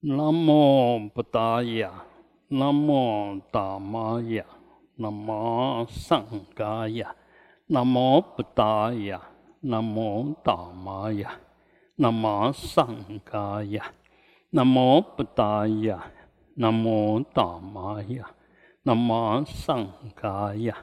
[0.00, 2.04] 南无布达雅，
[2.46, 4.44] 南无达玛雅，
[4.94, 7.16] 南无上伽雅，
[7.66, 9.20] 南无布达雅，
[9.58, 11.32] 南无达玛雅，
[11.96, 12.94] 南无上
[13.28, 13.92] 伽雅，
[14.50, 16.12] 南无布达雅，
[16.54, 18.30] 南无达玛雅，
[18.84, 19.84] 南无上
[20.14, 20.76] 伽雅，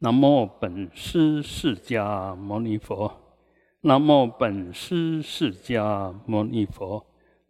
[0.00, 3.14] 南无本师释迦牟尼佛，
[3.80, 7.06] 南无本师释迦牟尼佛。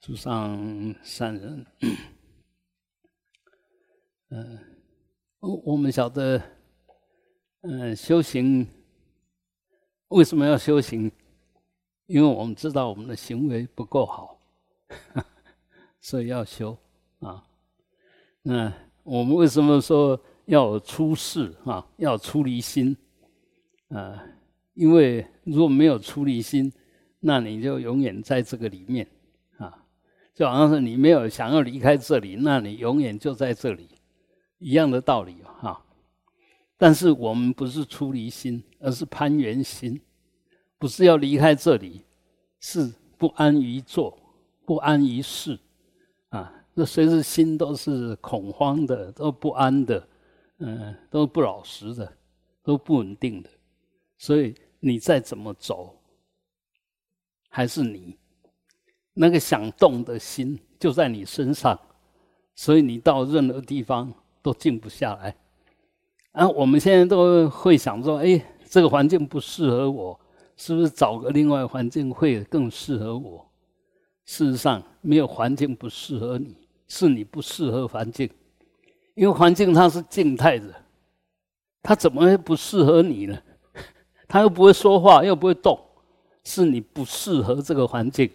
[0.00, 1.66] 祖上善人，
[4.30, 4.58] 嗯，
[5.40, 6.40] 我我们晓得，
[7.60, 8.66] 嗯，修行
[10.08, 11.12] 为什么要修行？
[12.06, 14.40] 因为我们知道我们的行为不够好，
[16.00, 16.76] 所以要修
[17.18, 17.44] 啊。
[18.40, 21.86] 那我们为什么说要出世啊？
[21.98, 22.96] 要出离心
[23.90, 24.24] 啊？
[24.72, 26.72] 因为如果没有出离心，
[27.18, 29.06] 那你就永远在这个里面，
[30.34, 33.88] 就好像是你没有想要离开这里，那你永远就在这里，
[34.58, 35.84] 一样的道理哈。
[36.78, 40.00] 但是我们不是出离心，而是攀缘心，
[40.78, 42.02] 不是要离开这里，
[42.58, 44.18] 是不安于坐，
[44.64, 45.58] 不安于事
[46.30, 46.54] 啊。
[46.72, 50.08] 那随时心都是恐慌的，都不安的，
[50.58, 52.10] 嗯，都不老实的，
[52.62, 53.50] 都不稳定的。
[54.16, 55.96] 所以你再怎么走。
[57.52, 58.16] 还是你
[59.14, 61.78] 那个想动的心就在你身上，
[62.54, 65.34] 所以你到任何地方都静不下来。
[66.32, 70.18] 啊，我们现在都会想说：哎，这个环境不适合我，
[70.56, 73.46] 是不是找个另外环境会更适合我？
[74.26, 76.56] 事实上，没有环境不适合你，
[76.86, 78.30] 是你不适合环境。
[79.14, 80.72] 因为环境它是静态的，
[81.82, 83.36] 它怎么会不适合你呢？
[84.28, 85.78] 它又不会说话，又不会动。
[86.44, 88.30] 是你不适合这个环境，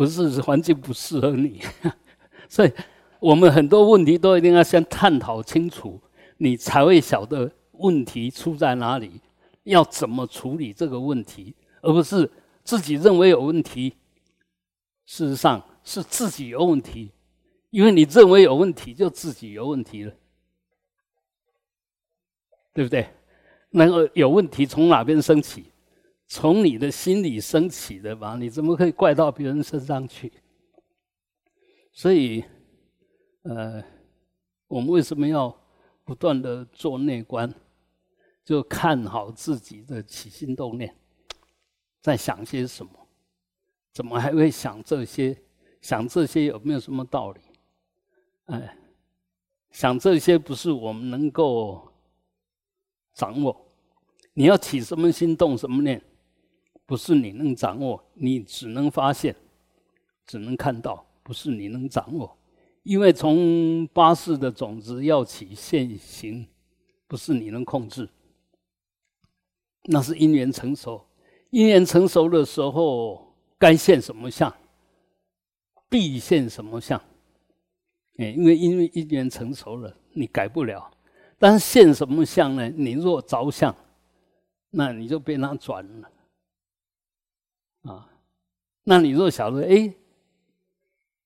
[0.00, 1.60] 不是环境不适合你，
[2.48, 2.72] 所以
[3.18, 6.00] 我们很多问题都一定要先探讨清楚，
[6.38, 9.20] 你才会晓得问题出在哪里，
[9.64, 12.30] 要怎么处理这个问题，而不是
[12.64, 13.92] 自己认为有问题，
[15.04, 17.10] 事实上是自己有问题，
[17.68, 20.14] 因为你认为有问题，就自己有问题了，
[22.72, 23.06] 对不对？
[23.68, 25.69] 那个有问题从哪边升起？
[26.32, 30.32] 从你的心里升起的吧，你怎么可以怪到别人身上去？
[31.90, 32.44] 所以，
[33.42, 33.82] 呃，
[34.68, 35.52] 我们为什么要
[36.04, 37.52] 不断的做内观？
[38.44, 40.96] 就看好自己的起心动念，
[42.00, 42.92] 在想些什么？
[43.92, 45.36] 怎么还会想这些？
[45.82, 47.40] 想这些有没有什么道理？
[48.44, 48.78] 哎，
[49.72, 51.92] 想这些不是我们能够
[53.14, 53.66] 掌握。
[54.32, 56.00] 你要起什么心，动什么念？
[56.90, 59.32] 不是你能掌握，你只能发现，
[60.26, 62.36] 只能看到，不是你能掌握。
[62.82, 66.44] 因为从八世的种子要起现行，
[67.06, 68.08] 不是你能控制，
[69.84, 71.00] 那是因缘成熟。
[71.50, 74.52] 因缘成熟的时候，该现什么相，
[75.88, 77.00] 必现什么相。
[78.16, 80.90] 哎，因为因为因缘成熟了，你改不了。
[81.38, 82.68] 但是现什么相呢？
[82.70, 83.72] 你若着相，
[84.70, 86.10] 那你就被他转了。
[88.84, 89.94] 那你若晓得，哎，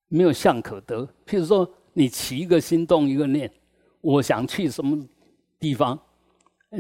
[0.09, 1.05] 没有相可得。
[1.27, 3.51] 譬如说，你起一个心动一个念，
[4.01, 5.07] 我想去什么
[5.59, 5.99] 地方，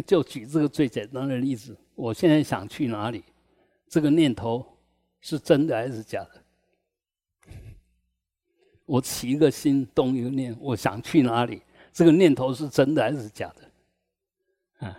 [0.07, 1.77] 就举这个最简单的例子。
[1.95, 3.25] 我现在想去哪里？
[3.89, 4.67] 这个念头
[5.21, 6.43] 是真的还是假的？
[8.85, 11.63] 我起一个心动一个念，我想去哪里？
[11.93, 14.87] 这个念头是真的还是假的？
[14.87, 14.99] 啊，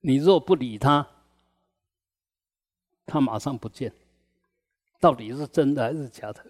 [0.00, 1.06] 你若不理他。
[3.04, 3.92] 他马上不见，
[5.02, 6.40] 到底是真的还是假的？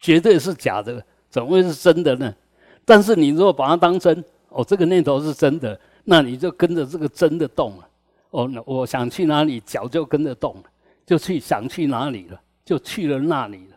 [0.00, 2.34] 绝对是假的，怎么会是真的呢？
[2.82, 7.90] 但是你如果把它当真，哦，这个念头是真的，那你就跟着这个真的动了。
[8.30, 10.64] 哦，那我想去哪里，脚就跟着动了，
[11.04, 13.76] 就去想去哪里了，就去了那里了。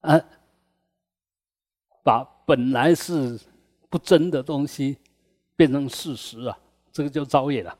[0.00, 0.20] 啊，
[2.02, 3.38] 把本来是
[3.88, 4.96] 不真的东西
[5.54, 6.58] 变成事实啊，
[6.90, 7.78] 这个就造业了。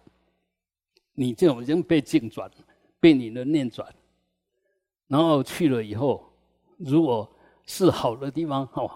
[1.15, 2.49] 你就已经被境转，
[3.01, 3.95] 被你的念转，
[5.07, 6.33] 然后去了以后，
[6.77, 7.31] 如果
[7.67, 8.91] 是好的地方，哦，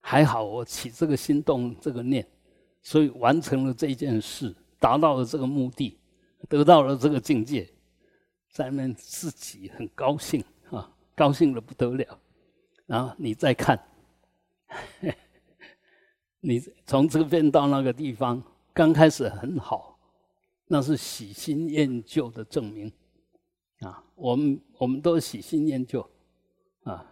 [0.00, 2.26] 还好我起这个心动这个念，
[2.82, 5.98] 所以完成了这件事，达到了这个目的，
[6.48, 7.68] 得到了这个境界，
[8.50, 12.18] 咱们自己很高兴啊，高兴的不得了。
[12.86, 13.78] 然后你再看，
[16.40, 18.42] 你从这边到那个地方，
[18.72, 19.89] 刚开始很好，
[20.72, 22.92] 那是喜新厌旧的证明。
[23.80, 26.08] 啊，我们我们都喜新厌旧，
[26.84, 27.04] 啊，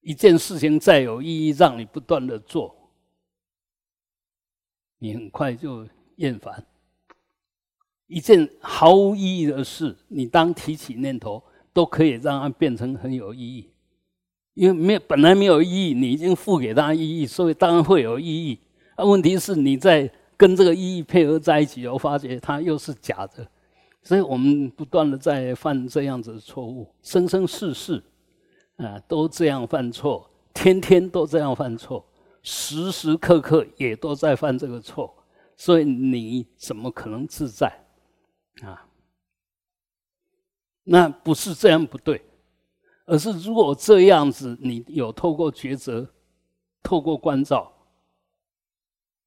[0.00, 2.74] 一件事情再有意义，让你不断的做，
[4.98, 5.86] 你很快就
[6.16, 6.64] 厌烦。
[8.06, 11.42] 一件毫无意义的事，你当提起念头，
[11.72, 13.70] 都可以让它变成很有意义，
[14.54, 18.58] 因为没有本来没有意义，你已经赋给它意义，所以当然会有意义。
[18.96, 23.46] 那，问题是你在跟这个意义配合在一起，我发觉它又是假的。
[24.02, 28.02] 所以我们不断的在犯这样子的错误，生生世世
[28.78, 32.02] 啊都这样犯错，天天都这样犯错，
[32.42, 35.14] 时时刻刻也都在犯这个错，
[35.58, 37.68] 所以你怎么可能自在
[38.62, 38.88] 啊？
[40.84, 42.22] 那不是这样不对，
[43.04, 46.08] 而是如果这样子，你有透过抉择，
[46.82, 47.70] 透过关照，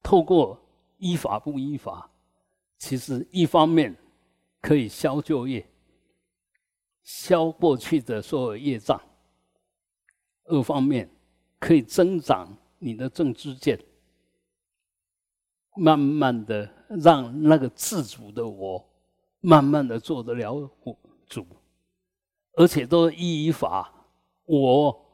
[0.01, 0.59] 透过
[1.03, 2.09] 依法不依法，
[2.77, 3.95] 其实一方面。
[4.65, 5.69] 可以消旧业，
[7.03, 8.97] 消过去的所有业障。
[10.45, 11.09] 二方面
[11.59, 13.77] 可以增长你的正知见，
[15.75, 18.89] 慢慢的让那个自主的我，
[19.41, 20.71] 慢慢的做得了
[21.27, 21.45] 主，
[22.53, 23.93] 而且都依法，
[24.45, 25.05] 我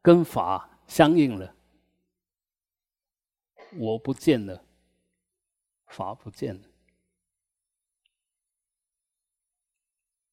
[0.00, 1.52] 跟法相应了，
[3.76, 4.64] 我不见了，
[5.92, 6.68] 法不见了。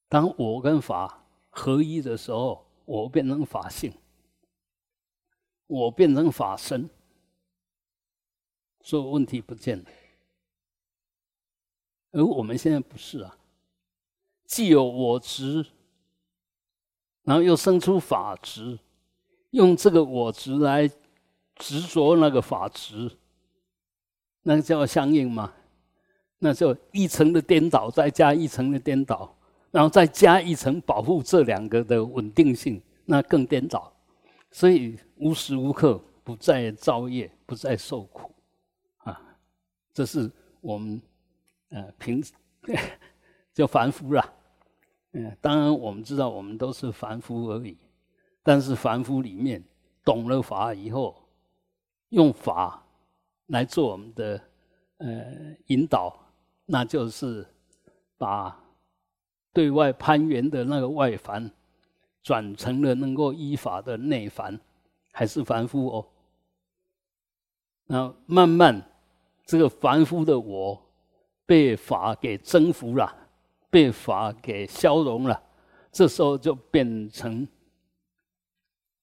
[0.07, 3.93] 当我跟法合一的时候，我变成法性，
[5.67, 6.89] 我变成法身，
[8.81, 9.85] 所有问题不见了。
[12.11, 13.37] 而我们现在不是啊，
[14.45, 15.63] 既有我执，
[17.21, 18.79] 然后又生出法执，
[19.51, 20.89] 用这个我执来
[21.53, 23.15] 执着那个法执，
[24.43, 25.53] 那叫相应吗？
[26.39, 29.35] 那就一层的颠倒，再加一层的颠倒。
[29.71, 33.93] 然后再加一层保护这两个的稳定性，那更颠倒，
[34.49, 38.33] 所以无时无刻不在造业，不再受苦，
[38.97, 39.21] 啊，
[39.93, 40.27] 这是
[40.59, 40.99] 我们
[41.69, 42.19] 呃平
[43.53, 44.33] 就凡夫啦，
[45.11, 47.77] 嗯，当然我们知道我们都是凡夫而已，
[48.41, 49.63] 但是凡夫里面
[50.03, 51.15] 懂了法以后，
[52.09, 52.83] 用法
[53.49, 54.41] 来做我们的
[54.97, 56.17] 呃引导，
[56.65, 57.45] 那就是
[58.17, 58.57] 把。
[59.51, 61.51] 对外攀援的那个外凡，
[62.21, 64.57] 转成了能够依法的内凡，
[65.11, 66.07] 还是凡夫哦。
[67.85, 68.79] 那慢慢，
[69.43, 70.79] 这个凡夫的我
[71.47, 73.11] 被法给征服了，
[73.71, 75.43] 被法给消融了，
[75.91, 77.45] 这时候就变成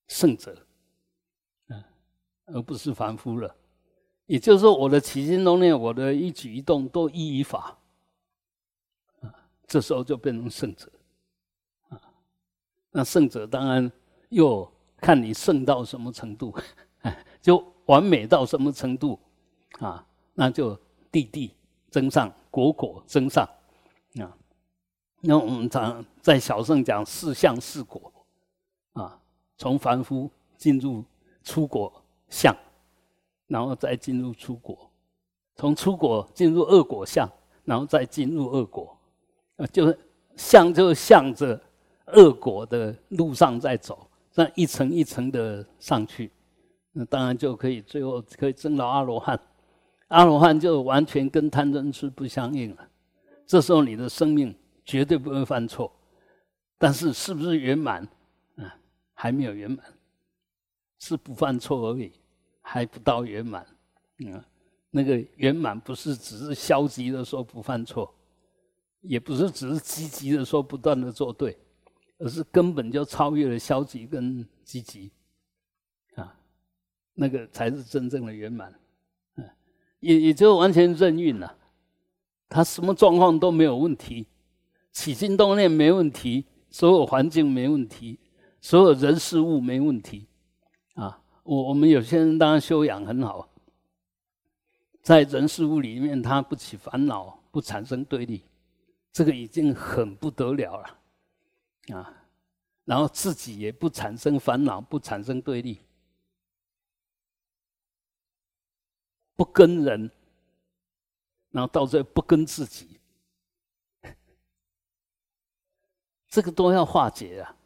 [0.06, 0.56] 圣者，
[1.66, 1.84] 啊，
[2.46, 3.54] 而不是凡夫了。
[4.26, 7.76] 也就是说，我的起心动念，我的一举一动都依于法。
[9.68, 10.88] 这时候就变成圣者，
[11.88, 12.00] 啊，
[12.92, 13.90] 那圣者当然
[14.28, 16.54] 又看你圣到什么程度，
[17.42, 19.18] 就完美到什么程度，
[19.80, 20.78] 啊，那就
[21.10, 21.52] 地地
[21.90, 23.44] 增上，果果增上，
[24.20, 24.30] 啊，
[25.20, 28.12] 那我们常在小圣讲四相四果，
[28.92, 29.20] 啊，
[29.58, 31.04] 从凡夫进入
[31.42, 31.92] 出果
[32.28, 32.56] 相，
[33.46, 34.90] 然后再进入出国，
[35.54, 37.28] 从出国进入恶果相，
[37.64, 38.96] 然后再进入恶果。
[39.56, 39.98] 啊，就是
[40.36, 41.58] 向就向着
[42.08, 46.30] 恶果的路上在走，这样一层一层的上去，
[46.92, 49.40] 那当然就可以最后可以证到阿罗汉。
[50.08, 52.88] 阿罗汉就完全跟贪嗔痴不相应了。
[53.46, 55.90] 这时候你的生命绝对不会犯错，
[56.78, 58.02] 但是是不是圆满？
[58.56, 58.76] 啊，
[59.14, 59.78] 还没有圆满，
[60.98, 62.12] 是不犯错而已，
[62.68, 63.64] 还不到圆满。
[64.18, 64.42] 嗯，
[64.90, 68.12] 那个圆满不是只是消极的说不犯错。
[69.02, 71.56] 也不是只是积极的说不断的做对，
[72.18, 75.12] 而是根本就超越了消极跟积极，
[76.16, 76.36] 啊，
[77.14, 78.74] 那个才是真正的圆满，
[79.36, 79.48] 嗯，
[80.00, 81.56] 也也就完全任运了，
[82.48, 84.26] 他什么状况都没有问题，
[84.90, 88.18] 起心动念没问题，所有环境没问题，
[88.60, 90.26] 所有人事物没问题，
[90.94, 93.48] 啊，我我们有些人当然修养很好，
[95.00, 98.42] 在人事物里面他不起烦恼，不产生对立。
[99.12, 102.12] 这个已经很不得了了，啊！
[102.84, 105.80] 然后自己也不产生烦恼，不产生对立，
[109.34, 110.10] 不跟人，
[111.50, 113.00] 然后到最后不跟自己，
[116.28, 117.56] 这个都要化解啊！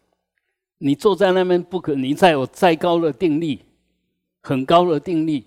[0.79, 3.65] 你坐在那边不可，你再有再高的定力，
[4.41, 5.47] 很高的定力，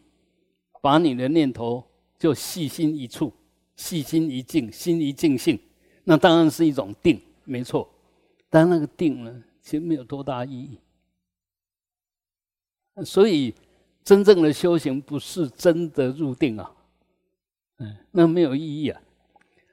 [0.82, 1.84] 把你的念头
[2.18, 3.34] 就细心一处，
[3.76, 5.60] 细心一静，心一静性，
[6.04, 7.90] 那当然是一种定，没错。
[8.50, 9.44] 但那个定呢？
[9.62, 10.78] 其实没有多大意义，
[13.06, 13.56] 所以
[14.04, 16.70] 真正的修行不是真的入定啊，
[17.78, 19.02] 嗯，那没有意义啊。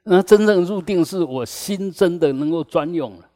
[0.03, 3.29] 那真正入定是我心真的能够专用了，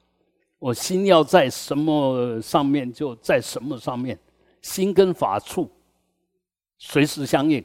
[0.58, 4.18] 我心要在什么上面就在什么上面，
[4.62, 5.70] 心跟法处
[6.78, 7.64] 随时相应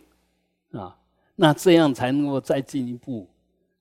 [0.73, 0.97] 啊，
[1.37, 3.29] 那这样才能够再进一步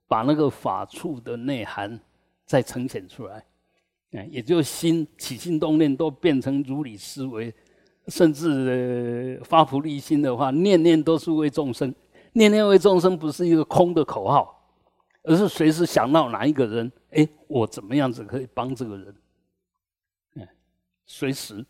[0.08, 2.00] 把那个法处的内涵
[2.46, 3.46] 再呈现出来。
[4.12, 7.54] 哎，也就心起心动念都变成如理思维，
[8.08, 11.94] 甚至发菩提心的话，念念都是为众生，
[12.34, 14.68] 念念为众生不是一个空的口号，
[15.22, 19.16] 而是随时想到哪一个人，哎，我怎么样子可以帮这个人？
[20.38, 20.50] 哎，
[21.06, 21.64] 随时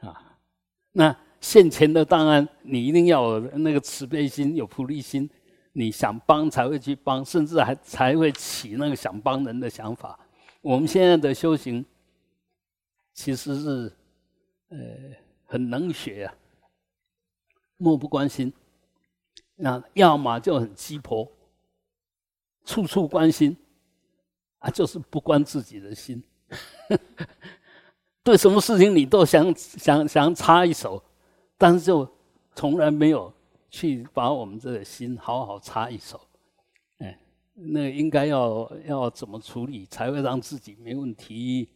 [0.00, 0.38] 啊，
[0.92, 1.14] 那
[1.48, 5.30] 现前的当然你一定要有那个慈悲心，有菩提心，
[5.74, 10.18] 你想帮才会去帮，甚至还才会起那个想帮人的想法。
[10.60, 11.86] 我们现在的修行
[13.14, 13.92] 其实是，
[14.70, 14.78] 呃，
[15.44, 16.34] 很冷血啊，
[17.76, 18.52] 漠不关心，
[19.54, 21.30] 那要么就很鸡婆，
[22.64, 23.56] 处处关心，
[24.58, 26.20] 啊，就是不关自己的心，
[28.24, 31.00] 对什么事情你都想想想插一手，
[31.58, 32.08] 但是就
[32.54, 33.32] 从来没有
[33.70, 36.20] 去把我们这个心好好插一手。
[36.98, 37.18] 哎
[37.54, 41.68] 那应该要要怎么处理才会让自己没问题？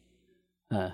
[0.68, 0.92] 嗯，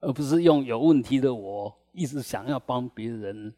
[0.00, 3.54] 而不是用有问题的我一直想要帮别人，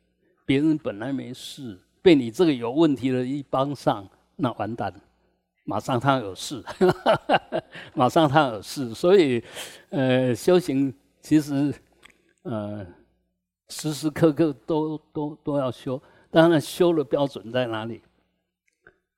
[0.46, 4.94] 别人本来没事，被你这个有问题的一帮上，那完蛋，
[5.64, 6.62] 马上他有事，
[7.94, 8.94] 马上他有事。
[8.94, 9.42] 所以，
[9.90, 11.74] 呃，修行其实，
[12.42, 12.86] 呃，
[13.68, 18.02] 时时刻刻都都都要修，当然修的标准在哪里？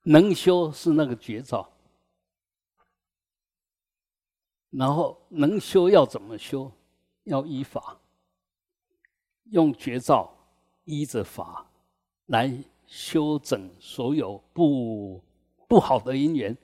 [0.03, 1.69] 能修是那个绝招，
[4.71, 6.71] 然后能修要怎么修？
[7.25, 7.99] 要依法，
[9.51, 10.35] 用绝招
[10.85, 11.69] 依着法
[12.25, 12.51] 来
[12.87, 15.21] 修整所有不
[15.67, 16.57] 不好的因缘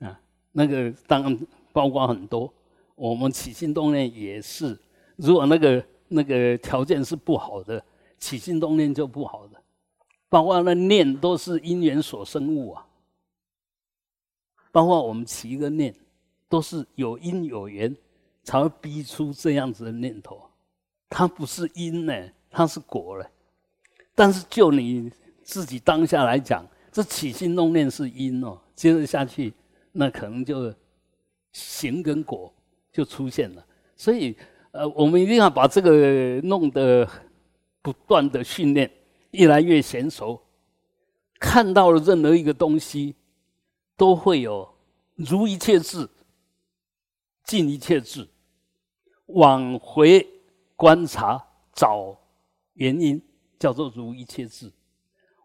[0.00, 0.20] 啊。
[0.52, 2.52] 那个当然包括很多，
[2.94, 4.78] 我们起心动念也是。
[5.16, 7.82] 如果那个那个条件是不好的，
[8.18, 9.62] 起心动念就不好的。
[10.28, 12.86] 包括那念都是因缘所生物啊，
[14.70, 15.94] 包括我们起一个念，
[16.48, 17.96] 都是有因有缘
[18.44, 20.42] 才会逼出这样子的念头，
[21.08, 23.30] 它不是因呢，它是果了。
[24.14, 25.10] 但是就你
[25.42, 29.54] 自己当下来讲，这起心动念是因哦，接着下去，
[29.92, 30.74] 那可能就
[31.52, 32.52] 行跟果
[32.92, 33.64] 就出现了。
[33.96, 34.36] 所以，
[34.72, 37.08] 呃，我们一定要把这个弄得
[37.82, 38.90] 不断的训练。
[39.32, 40.40] 越来越娴熟，
[41.38, 43.14] 看到了任何一个东西，
[43.94, 44.66] 都会有
[45.16, 46.08] 如一切智，
[47.44, 48.26] 尽一切智，
[49.26, 50.26] 往回
[50.76, 52.18] 观察找
[52.72, 53.20] 原因，
[53.58, 54.70] 叫做如一切智；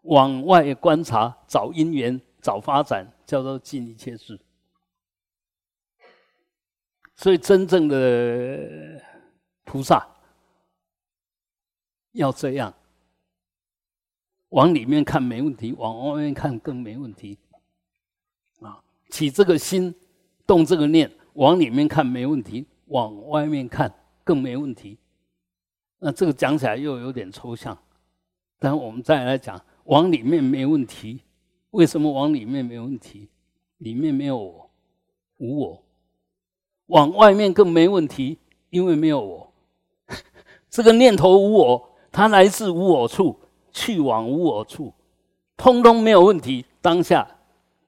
[0.04, 4.40] 往外观察找因缘找发展，叫做尽一切智。
[7.16, 8.98] 所以，真正的
[9.64, 10.06] 菩萨
[12.12, 12.72] 要这样。
[14.50, 17.36] 往里面看没问题，往外面看更没问题。
[18.60, 18.80] 啊，
[19.10, 19.92] 起这个心，
[20.46, 23.92] 动这个念，往里面看没问题，往外面看
[24.22, 24.96] 更没问题。
[25.98, 27.76] 那这个讲起来又有点抽象，
[28.60, 31.22] 但我们再来讲，往里面没问题，
[31.70, 33.28] 为什么往里面没问题？
[33.78, 34.70] 里面没有我，
[35.38, 35.84] 无我。
[36.86, 38.38] 往外面更没问题，
[38.70, 39.52] 因为没有我。
[40.74, 43.38] 这个念头无我，它来自无我处。
[43.72, 44.92] 去往无我处，
[45.56, 46.64] 通通没有问题。
[46.80, 47.28] 当下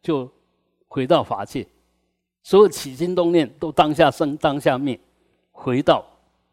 [0.03, 0.29] 就
[0.89, 1.67] 回到法界，
[2.43, 4.99] 所有起心动念都当下生，当下灭，
[5.53, 6.05] 回到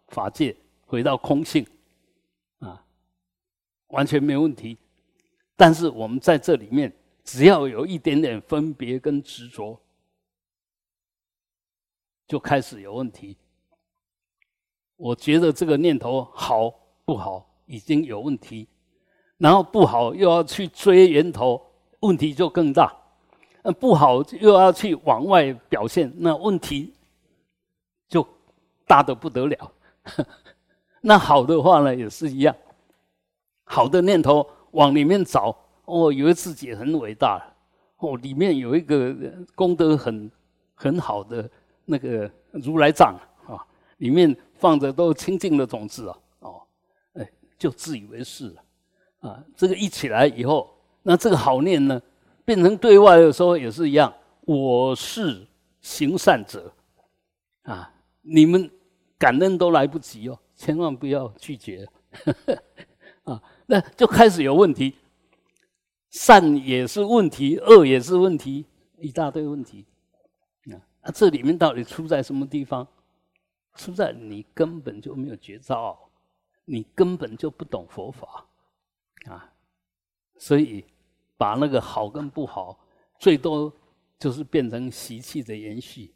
[0.09, 1.65] 法界，回到空性，
[2.59, 2.83] 啊，
[3.87, 4.77] 完全没问题。
[5.55, 6.91] 但是我们在这里面，
[7.23, 9.79] 只要有一点点分别跟执着，
[12.27, 13.35] 就开始有问题。
[15.03, 18.65] 我觉得这个念头好不好，已经有问题。
[19.37, 21.61] 然后不好又要去追源头，
[21.99, 22.95] 问题就更大。
[23.63, 26.93] 呃，不好又要去往外表现，那问题
[28.07, 28.25] 就
[28.87, 29.71] 大的不得了。
[31.01, 32.55] 那好的话呢，也是一样，
[33.65, 37.45] 好的念头往里面找，哦，以为自己很伟大，
[37.97, 39.13] 哦，里面有一个
[39.53, 40.31] 功德很
[40.73, 41.49] 很好的
[41.83, 43.59] 那个如来藏啊，
[43.97, 44.33] 里面
[44.63, 46.61] 放着都清净的种子啊，哦，
[47.15, 48.63] 哎，就自以为是了，
[49.19, 52.01] 啊，这个一起来以后，那这个好念呢，
[52.45, 54.13] 变成对外的时候也是一样，
[54.45, 55.45] 我是
[55.81, 56.73] 行善者，
[57.63, 58.71] 啊，你们
[59.17, 60.39] 感恩都来不及哦。
[60.55, 61.85] 千万不要拒绝，
[63.25, 64.95] 啊，那就开始有问题，
[66.09, 68.65] 善也是问题，恶也是问题，
[68.97, 69.85] 一大堆问题，
[70.71, 72.87] 啊，啊，这里面到底出在什么地方？
[73.75, 76.09] 出在你根本就没有觉照，
[76.65, 78.45] 你根本就不懂佛法，
[79.25, 79.53] 啊，
[80.37, 80.85] 所以
[81.37, 82.79] 把那个好跟不好，
[83.19, 83.73] 最多
[84.19, 86.13] 就是变成习气的延续。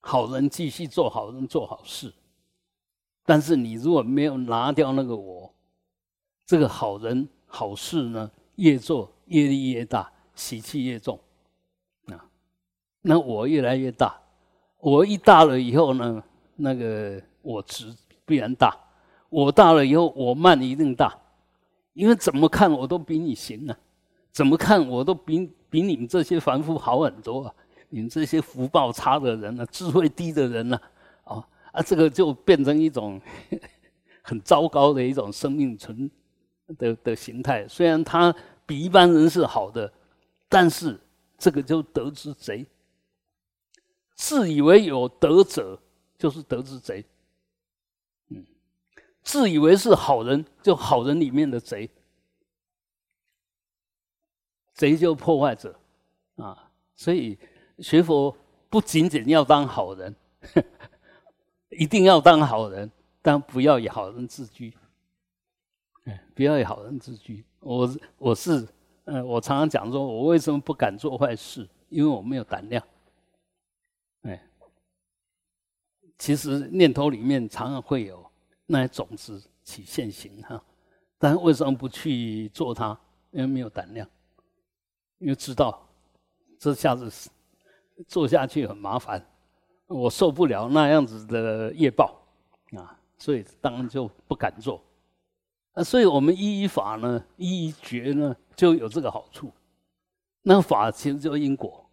[0.00, 2.12] 好人继续做好人，做好事。
[3.24, 5.54] 但是你如果没有拿掉那个我，
[6.44, 11.18] 这个好人好事呢，越做业力越大，习气越重，
[12.08, 12.28] 啊，
[13.00, 14.20] 那我越来越大，
[14.84, 16.22] 我一大了以后呢，
[16.56, 17.86] 那个我值
[18.26, 18.76] 必然大，
[19.30, 21.18] 我大了以后我慢一定大，
[21.94, 23.74] 因为怎么看我都比你行啊，
[24.30, 27.54] 怎么看我都比比你们这些凡夫好很多啊，
[27.88, 30.78] 你们这些福报差的人呢，智慧低的人呢，
[31.24, 31.42] 啊。
[31.72, 33.18] 啊，这个就变成一种
[34.20, 36.08] 很糟糕的一种生命存
[36.76, 37.66] 的的形态。
[37.66, 38.32] 虽然他
[38.66, 39.90] 比一般人是好的，
[40.46, 41.00] 但是
[41.38, 42.66] 这个就得之贼。
[44.14, 45.78] 自以为有德者，
[46.16, 47.04] 就是德之贼。
[48.28, 48.44] 嗯，
[49.22, 51.90] 自以为是好人，就好人里面的贼。
[54.72, 55.78] 贼就破坏者
[56.36, 56.70] 啊！
[56.96, 57.38] 所以
[57.78, 58.36] 学佛
[58.68, 60.14] 不仅仅要当好人。
[61.70, 62.90] 一定要当好人，
[63.20, 64.72] 但不要以好人自居。
[66.04, 67.44] 哎，不要以好人自居。
[67.60, 68.66] 我我是，
[69.04, 71.68] 嗯，我常常讲说，我为什么不敢做坏事？
[71.88, 72.84] 因为我没有胆量。
[74.22, 74.46] 哎，
[76.24, 78.24] 其实念头里面常常会有
[78.64, 80.58] 那些种子起现行哈，
[81.18, 82.98] 但为什么不去做它？
[83.30, 84.08] 因为没有胆量，
[85.18, 85.86] 因为知道
[86.58, 87.12] 这下子
[88.08, 89.22] 做下去很麻烦。
[89.86, 92.18] 我受不了那样子的业报
[92.74, 94.82] 啊，所以当然就不敢做。
[95.74, 99.52] 啊，所以我们依依法呢，依依觉呢，就有这个好处。
[100.40, 101.86] 那法其实就是因果，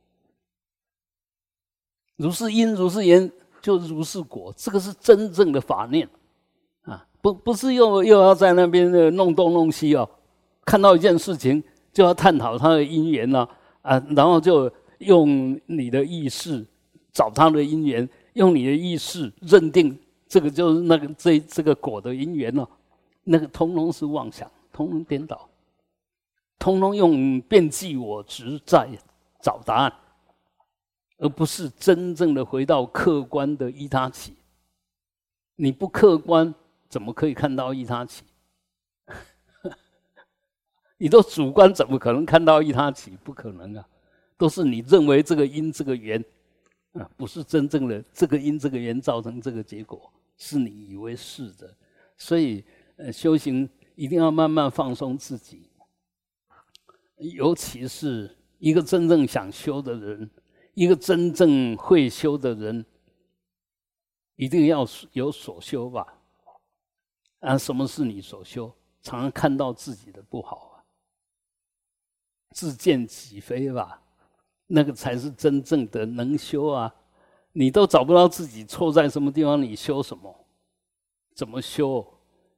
[2.16, 3.30] 如是因如是缘，
[3.62, 4.54] 就如是果。
[4.58, 6.08] 这个是真正的法念
[6.84, 10.10] 啊，不不是又又要在那边弄东弄西哦。
[10.66, 13.48] 看到一件事情就要探讨它的因缘呢
[13.82, 16.66] 啊，然后就用你的意识。
[17.14, 22.66] 找他的因缘，用你的意识认定这个就是那个这这个果的因缘了，
[23.26, 25.50] 那个通通是妄想，通通颠倒，
[26.58, 28.88] 通通用变计我执在
[29.42, 29.94] 找答案，
[31.22, 34.36] 而不是真正的回到客观的依他起。
[35.56, 36.52] 你不客观，
[36.90, 38.24] 怎么可以看到依他起？
[40.98, 43.16] 你都主观，怎么可能看到依他起？
[43.24, 43.88] 不可能啊！
[44.36, 46.24] 都是你认为这个因这个缘。
[46.94, 51.72] 啊，不是真正的这个因这个缘造成这个结果，是你以为是的，
[52.18, 52.66] 所以
[52.98, 55.70] 呃，修行一定要慢慢放松自己，
[57.16, 60.30] 尤其是一个真正想修的人，
[60.74, 62.86] 一个真正会修的人，
[64.36, 66.06] 一定要有所修吧。
[67.40, 68.72] 啊，什么是你所修？
[69.02, 70.86] 常常看到自己的不好啊，
[72.52, 74.02] 自见己非吧。
[74.68, 76.96] 那个才是真正的能修啊！
[77.52, 80.34] 你都找不到自己错在什么地方，你修什么？
[81.36, 82.06] 怎么修？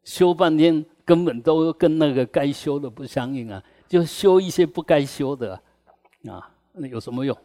[0.04, 3.64] 修半天根本都跟那个该修的不相应啊！
[3.88, 5.56] 就修一些不该修的
[6.28, 7.36] 啊，那有什么用？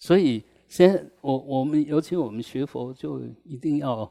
[0.00, 4.10] 所以，先我我们尤其我们学佛，就一定要，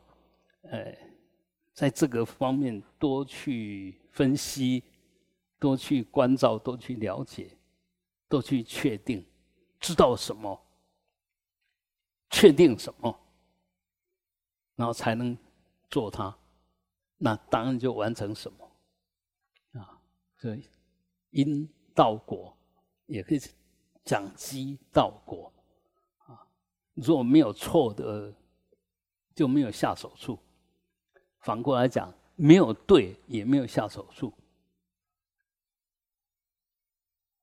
[0.62, 0.96] 呃，
[1.74, 4.84] 在这个方面多去分析，
[5.58, 7.58] 多去关照，多去了解，
[8.28, 9.26] 多去确定。
[9.80, 10.62] 知道什么，
[12.30, 13.20] 确定什么，
[14.76, 15.36] 然后才能
[15.90, 16.38] 做它，
[17.18, 18.72] 那当然就完成什么
[19.80, 20.00] 啊。
[20.38, 20.70] 所以
[21.32, 22.56] 因到果
[23.08, 23.40] 也可以
[24.04, 25.52] 讲机到果。
[27.02, 28.34] 如果没有错的，
[29.36, 30.38] 就没有下手处；
[31.40, 34.34] 反过来讲，没有对也没有下手处。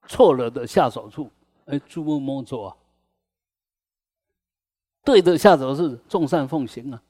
[0.09, 1.31] 错了的下手处。
[1.67, 2.77] 哎，诸恶莫作啊！
[5.03, 7.03] 对的下手是众善奉行啊。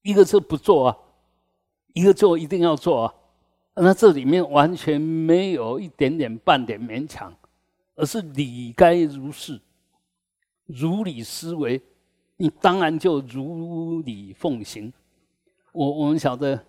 [0.00, 0.98] 一个是不做啊，
[1.92, 3.14] 一个做一定要做啊。
[3.74, 7.30] 那这里面完全没有一点点半点勉强，
[7.94, 9.60] 而是理该如是，
[10.72, 11.80] 如理思维，
[12.36, 14.92] 你当然就如理奉行。
[15.72, 16.64] 我我们晓得，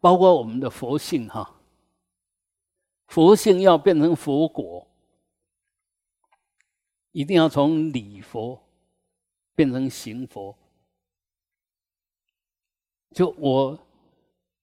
[0.00, 1.60] 包括我们的佛性哈，
[3.06, 4.86] 佛性要变成佛果，
[7.12, 8.62] 一定要从理佛
[9.54, 10.54] 变成行佛。
[13.12, 13.78] 就我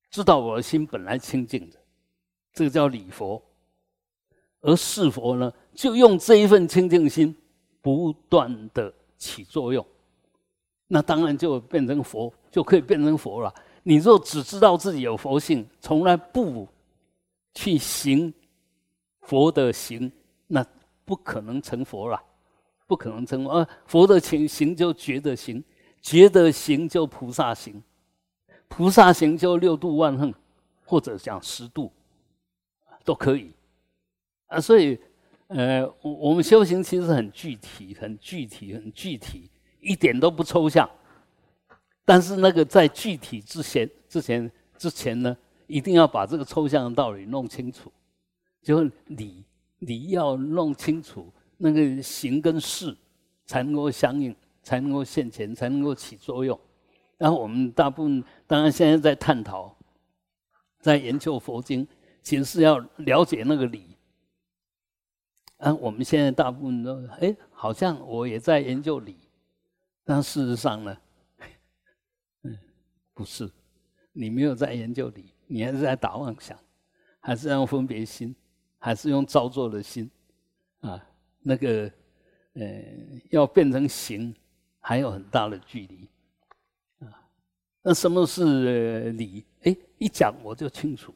[0.10, 1.78] 知道我的心本来清净的，
[2.54, 3.42] 这个叫理佛；
[4.62, 7.36] 而是佛呢，就用这一份清净心
[7.88, 9.86] 不断的起作用，
[10.88, 13.54] 那当然就变成佛，就可以变成佛了。
[13.82, 16.68] 你若只知道自己有佛性，从来不
[17.54, 18.34] 去行
[19.22, 20.12] 佛的行，
[20.48, 20.66] 那
[21.06, 22.22] 不可能成佛了，
[22.88, 23.66] 不可能成佛。
[23.86, 25.64] 佛的行行就觉得行，
[26.02, 27.82] 觉得行就菩萨行。
[28.68, 30.34] 菩萨行就六度万恨，
[30.86, 31.90] 或者讲十度，
[33.06, 33.54] 都可以
[34.48, 34.60] 啊。
[34.60, 35.00] 所以，
[35.48, 40.90] 呃，我我们修行其实很具体、很具体、很具体，一点都不抽象。
[42.04, 47.92] 但是那个在具体之前、之前、之前呢，一定要把这个抽象的道理弄清楚。
[48.62, 49.46] 就理
[49.80, 52.96] 理要弄清楚，那个行跟事
[53.46, 56.60] 才能够相应，才能够现前，才能够起作用。
[57.18, 59.74] 然后我们大部分当然现在在探讨，
[60.82, 61.88] 在研究佛经，
[62.22, 63.97] 其实是要了解那个理。
[65.58, 69.16] 啊，我们现在大部分都哎，好像我也在研究理，
[70.04, 70.98] 但事实上呢，
[72.44, 72.58] 嗯，
[73.14, 73.50] 不是，
[74.14, 76.58] 你没有在研究理，你还是在打妄想，
[77.20, 78.36] 还是用分别心，
[78.78, 80.10] 还是用造作的心，
[80.82, 81.04] 啊，
[81.40, 81.92] 那个
[82.54, 82.84] 呃，
[83.32, 84.36] 要变成形，
[84.80, 86.08] 还有很大的距离。
[87.06, 87.18] 啊
[87.82, 89.44] 那什么是理？
[89.64, 91.12] 哎，一讲我就清楚，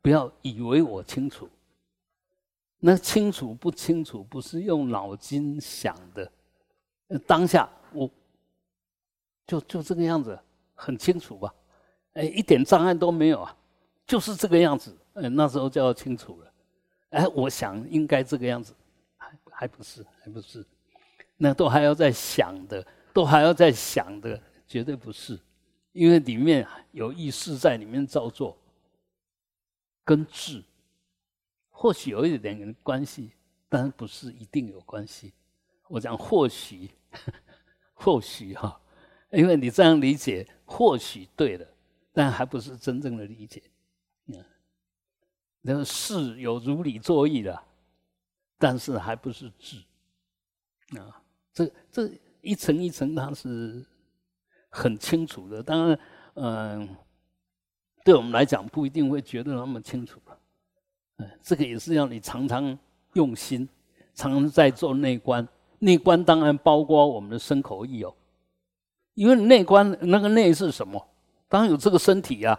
[0.00, 1.48] 不要以为我清楚。
[2.86, 6.30] 那清楚不清楚，不是用脑筋想的，
[7.26, 8.10] 当下我
[9.46, 10.38] 就就这个样子，
[10.74, 11.54] 很清楚吧？
[12.12, 13.56] 哎，一点障碍都没有啊，
[14.06, 14.94] 就是这个样子。
[15.14, 16.52] 哎，那时候就要清楚了。
[17.08, 18.74] 哎，我想应该这个样子，
[19.16, 20.62] 还还不是，还不是，
[21.38, 25.40] 那都还要再想的，都还要再想的，绝对不是。
[25.92, 28.54] 因为里面有意识在里面造作，
[30.04, 30.62] 跟智
[31.84, 33.30] 或许有一点点关系，
[33.68, 35.34] 但不是一定有关系。
[35.86, 36.88] 我讲或许，
[37.92, 38.80] 或许哈，
[39.30, 41.68] 因为你这样理解或许对了，
[42.10, 43.62] 但还不是真正的理解。
[44.28, 44.42] 嗯，
[45.60, 47.62] 那事有如理作意的，
[48.56, 49.76] 但是还不是智。
[50.98, 53.84] 啊，这这一层一层它是。
[54.76, 55.98] 很清楚的，当然，
[56.34, 56.96] 嗯，
[58.04, 60.40] 对我们来讲不一定会觉得那么清楚了。
[61.18, 62.78] 嗯，这个也是要你常常
[63.12, 63.68] 用心，
[64.14, 65.46] 常常在做内观。
[65.78, 68.14] 内观当然包括我们的身口意哦，
[69.14, 71.04] 因为内观那个内是什么？
[71.48, 72.58] 当然有这个身体呀。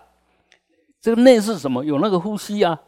[1.01, 1.83] 这个内是什么？
[1.83, 2.79] 有那个呼吸啊。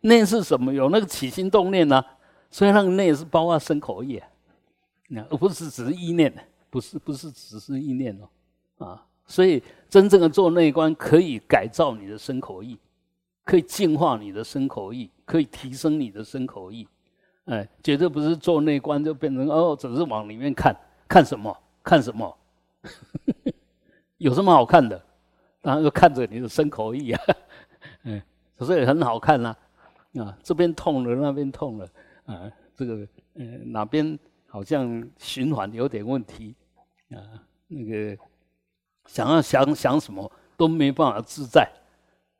[0.00, 0.72] 内是什么？
[0.72, 2.04] 有那个起心动念呐。
[2.50, 4.20] 所以那个内是包括身口意，
[5.08, 6.30] 那而不是只是意念，
[6.68, 8.84] 不是不是只是意念哦。
[8.84, 12.78] 啊，所以真正的做内观，可以改造你的身口意，
[13.44, 16.86] 可以净化你的身口意，可以提升你的身口意。
[17.46, 20.74] 哎，绝对不是做内观就变成哦，只是往里面看
[21.08, 22.38] 看什么看什么，
[24.18, 25.00] 有什么好看的？
[25.60, 27.22] 当然就看着你的身口意啊，
[28.04, 28.22] 嗯，
[28.60, 29.56] 所以很好看呐。
[30.18, 31.88] 啊，这边痛了，那边痛了，
[32.26, 36.54] 啊，这个嗯哪边好像循环有点问题
[37.10, 37.18] 啊，
[37.68, 38.16] 那个。
[39.06, 41.68] 想要想想什么都没办法自在，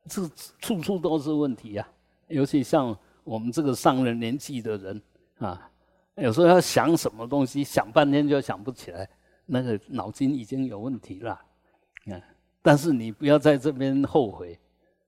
[0.09, 1.89] 这处处都是问题呀。
[2.29, 5.03] 尤其像我们这个上了年纪的人
[5.39, 5.71] 啊，
[6.17, 9.09] 有时候要想什么东西，想半天就想不起来，
[9.47, 11.33] 那个脑筋已经有问题了。
[11.33, 12.21] 啊，
[12.63, 14.59] 但是你不要在这边后悔，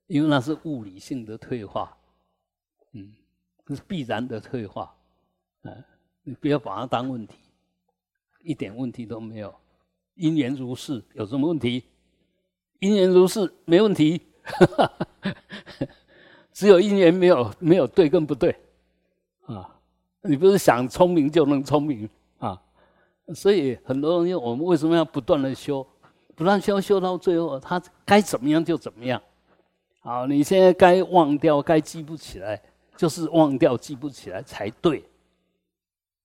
[0.07, 1.97] 因为那是物理性的退化，
[2.93, 3.13] 嗯，
[3.69, 4.95] 是必然的退化。
[5.63, 5.73] 啊，
[6.23, 7.39] 你不要把它当问题，
[8.43, 9.55] 一点问题都没有。
[10.15, 11.83] 因缘如是，有什么问题？
[12.79, 14.21] 因缘如是，没问题。
[14.45, 15.37] 哈哈哈
[16.53, 18.55] 只有因缘没有没有对跟不对
[19.47, 19.69] 啊！
[20.23, 22.61] 你不是想聪明就能聪明啊？
[23.35, 25.87] 所以很多东西，我们为什么要不断的修？
[26.37, 29.21] 不断修修到最后，他该怎么样就怎么样。
[30.01, 32.61] 好，你现在该忘掉，该记不起来，
[32.97, 35.05] 就是忘掉记不起来才对。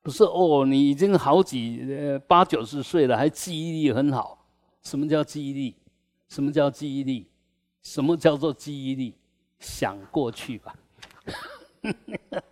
[0.02, 4.46] 不是哦，你已经好几呃八九十岁了，还记忆力很好。
[4.82, 5.76] 什么叫记忆力？
[6.28, 7.28] 什么叫记忆力？
[7.82, 9.16] 什么叫做记忆力？
[9.60, 10.76] 想过去吧。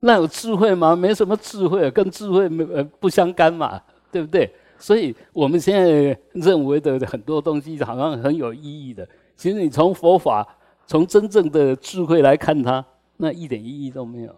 [0.00, 0.94] 那有智慧吗？
[0.96, 4.54] 没什么智慧，跟智慧没呃不相干嘛，对不对？
[4.78, 12.84] 所以我们现在认为的很多东西好像很有意义的，其实你从佛法，从真正的智慧来看它，
[13.16, 14.32] 那一点意义都没有。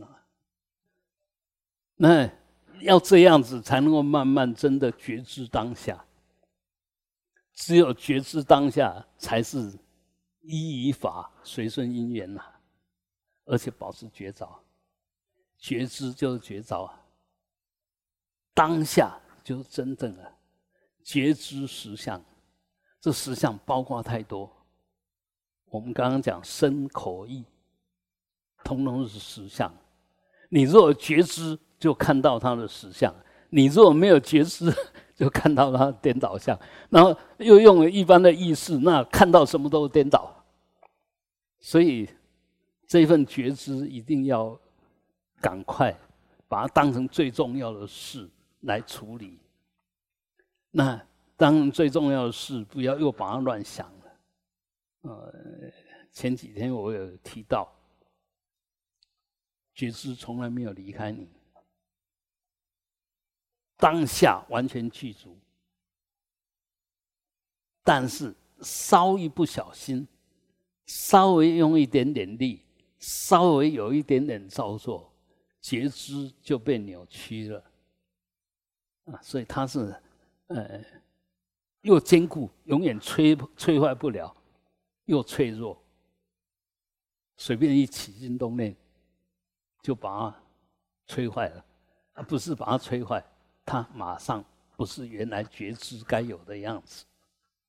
[0.00, 0.22] 啊，
[1.96, 2.30] 那
[2.80, 6.04] 要这样子才能够慢慢真的觉知当下。
[7.54, 9.70] 只有觉知当下，才是
[10.40, 12.42] 依以法随顺因缘呐，
[13.44, 14.60] 而且保持觉照。
[15.58, 16.98] 觉知就是觉照啊。
[18.54, 20.34] 当下就是真正的
[21.04, 22.22] 觉知实相，
[22.98, 24.50] 这实相包括太多。
[25.66, 27.44] 我们刚刚讲身口意，
[28.64, 29.70] 通通是实相。
[30.50, 33.10] 你若觉知，就看到它的实相；
[33.48, 34.70] 你若没有觉知，
[35.16, 36.56] 就看到它颠倒相。
[36.90, 40.44] 然后又用了一般的意识，那看到什么都颠倒。
[41.58, 42.06] 所以
[42.86, 44.60] 这份觉知一定要
[45.40, 45.98] 赶快
[46.46, 48.28] 把它当成最重要的事。
[48.64, 49.38] 来处理，
[50.70, 51.02] 那
[51.34, 54.12] 当然最重要的事不要又把它乱想了。
[55.00, 55.32] 呃，
[56.12, 57.66] 前几天我有提到，
[59.74, 61.28] 觉知从来没有离开你，
[63.76, 65.38] 当下完全具足，
[67.82, 70.06] 但是稍一不小心，
[70.86, 72.62] 稍微用一点点力，
[72.98, 75.10] 稍微有一点点造作，
[75.62, 77.64] 觉知就被扭曲了。
[79.06, 79.94] 啊，所以它是，
[80.48, 80.84] 呃，
[81.80, 84.30] 又坚固，永远摧摧坏不了；
[85.06, 85.82] 又脆弱，
[87.38, 88.76] 随便一起心动念，
[89.82, 90.36] 就把它
[91.08, 91.64] 摧坏了。
[92.12, 93.24] 而不是把它摧坏，
[93.64, 94.44] 它马上
[94.76, 97.04] 不是原来觉知该有的样子。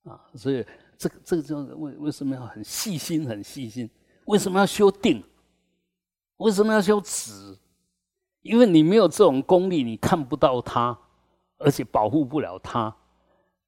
[0.04, 0.66] 啊，所以
[0.98, 3.88] 这个这个就为为什么要很细心、很细心？
[4.26, 5.22] 为什么要修定？
[6.38, 7.56] 为什么要修止？
[8.42, 10.98] 因为你没有这种功力，你看不到它。
[11.64, 12.92] 而且保护不了它，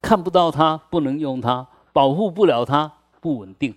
[0.01, 3.73] 看不到它，不能用它，保护不了它，不稳定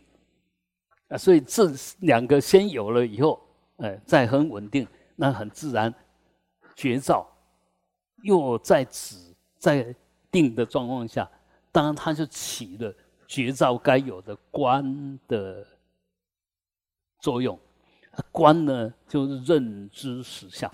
[1.07, 1.17] 啊！
[1.17, 3.41] 所以这两个先有了以后，
[3.79, 4.87] 哎，在很稳定，
[5.17, 5.93] 那很自然，
[6.77, 7.27] 绝照
[8.23, 9.17] 又在止
[9.57, 9.95] 在
[10.31, 11.29] 定的状况下，
[11.73, 12.95] 当然它就起了
[13.27, 15.67] 绝照该有的观的
[17.21, 17.59] 作用。
[18.33, 20.71] 观呢，就是认知实相，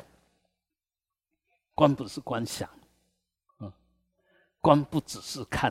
[1.75, 2.69] 观不是观想。
[4.61, 5.71] 观不只是看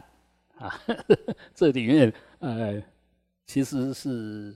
[0.55, 0.79] 啊，
[1.55, 2.79] 这里面呃，
[3.47, 4.55] 其实是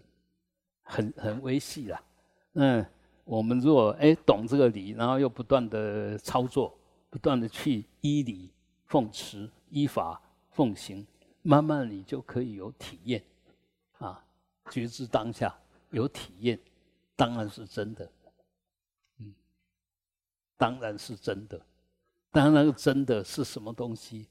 [0.83, 1.99] 很很微细的。
[2.59, 2.83] 嗯，
[3.23, 6.75] 我们如果哎懂这个理，然后又不断的操作，
[7.07, 8.49] 不断的去依理
[8.87, 11.05] 奉持、依法奉行，
[11.43, 13.23] 慢慢你就可以有体验
[13.99, 14.25] 啊，
[14.71, 15.55] 觉知当下
[15.91, 16.59] 有体验，
[17.15, 18.09] 当然是真的。
[19.19, 19.35] 嗯，
[20.57, 21.61] 当然是真的。
[22.31, 24.27] 当那个真的是什么东西？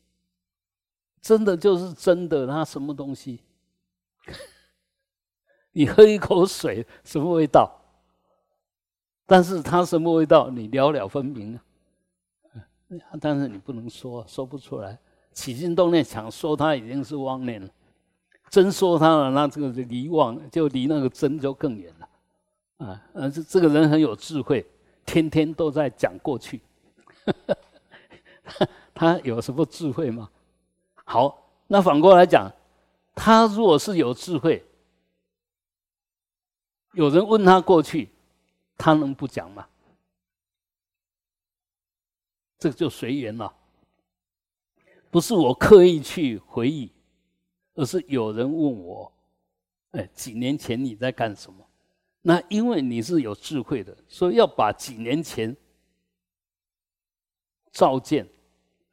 [1.23, 3.39] 真的就是真的，它什么东西？
[5.71, 7.83] 你喝一口水，什么味道？
[9.27, 10.49] 但是它什么味道？
[10.49, 11.61] 你了了分明啊。
[13.21, 14.97] 但是你不能说，说不出来。
[15.33, 17.69] 起心动念想说它，已经是妄念了。
[18.49, 22.09] 真说它了，那这个离妄就离那个真就更远了。
[22.87, 24.65] 啊，这这个人很有智慧，
[25.05, 26.61] 天天都在讲过去。
[28.95, 30.31] 他有什么智慧吗？
[31.05, 32.51] 好，那反过来讲，
[33.15, 34.65] 他如果是有智慧，
[36.93, 38.09] 有人问他过去，
[38.77, 39.69] 他能不讲吗？
[42.59, 43.55] 这就随缘了，
[45.11, 46.91] 不是我刻意去回忆，
[47.75, 49.13] 而是有人问我，
[49.91, 51.69] 哎，几年前你在干什么？
[52.23, 55.57] 那因为你是有智慧的，所以要把几年前
[57.73, 58.29] 照见。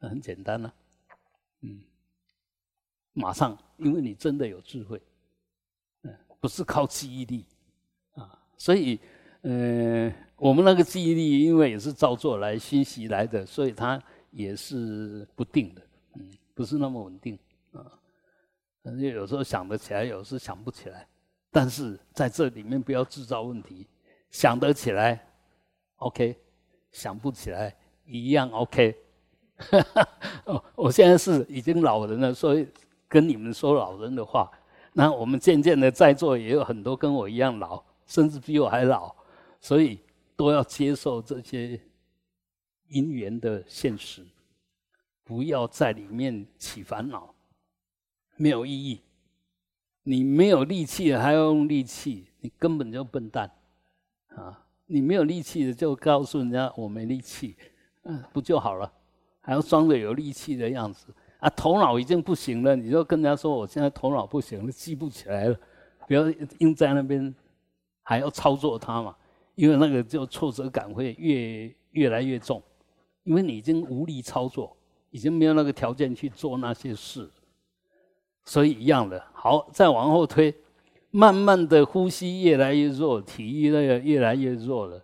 [0.00, 0.70] 很简单呢，
[1.62, 1.82] 嗯，
[3.14, 5.00] 马上，因为你真的有智慧，
[6.02, 7.46] 嗯，不是靠记忆力
[8.12, 9.00] 啊，所以，
[9.44, 15.82] 呃，我们那个记忆力，因为也是照做来熏习来的，所以它也是不定的，
[16.14, 17.38] 嗯，不是那么稳定
[17.72, 17.84] 啊，
[18.84, 21.06] 而且有时候想得起来，有时想不起来，
[21.50, 23.86] 但是在这里面不要制造问题，
[24.30, 25.22] 想得起来
[25.96, 26.34] ，OK，
[26.90, 27.76] 想不起来
[28.06, 28.96] 一样 OK。
[30.46, 32.66] 哦，我现在是已经老人了，所以
[33.06, 34.50] 跟你们说老人的话。
[34.94, 39.14] 那我们渐渐的在座也有很多跟我一样老，甚至比我还老，
[39.64, 39.98] 所以
[40.36, 41.80] 都要接受这些
[42.88, 44.22] 因缘的现实，
[45.24, 47.34] 不要在里面起烦恼，
[48.36, 49.00] 没有意义。
[50.02, 53.50] 你没有力气还要用力气，你根本就笨蛋
[54.36, 54.66] 啊！
[54.84, 57.56] 你没有力气的就告诉人家我没力气，
[58.02, 58.92] 嗯，不就好了？
[59.40, 61.06] 还要装着有力气的样子
[61.38, 61.48] 啊！
[61.48, 65.58] 头脑已经不行了，你就跟人家说我现在头脑不行了，记不起来了，
[66.06, 67.34] 不要硬在那边
[68.02, 69.16] 还要操作它嘛，
[69.54, 72.62] 因为那个就挫折感会越越来越重，
[73.22, 74.76] 因为你已经无力操作，
[75.10, 77.30] 已经没有那个条件去做那些事。
[78.44, 80.54] 所以一样的，好，再往后推，
[81.10, 85.02] 慢慢的呼吸越来越弱，体力那个越来越弱了，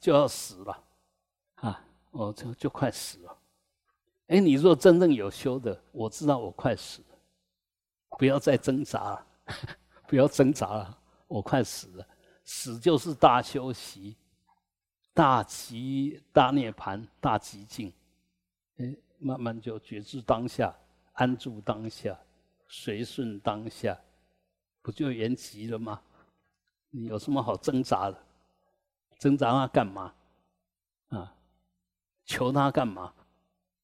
[0.00, 0.82] 就要死了，
[1.56, 3.36] 啊，哦，就就快死了。
[4.28, 7.18] 哎，你若真正有修的，我知道我快死了，
[8.16, 9.26] 不要再挣扎了，
[10.08, 12.06] 不要挣扎了，我快死了，
[12.54, 14.14] 死就是大休息，
[15.14, 17.90] 大极大涅盘，大极静，
[18.76, 20.72] 哎，慢慢就觉知当下，
[21.14, 22.16] 安住当下。
[22.68, 23.98] 随顺当下，
[24.82, 26.02] 不就圆寂了吗？
[26.90, 28.18] 你有什么好挣扎的？
[29.18, 30.12] 挣扎它干嘛？
[31.08, 31.34] 啊，
[32.26, 33.14] 求它干嘛？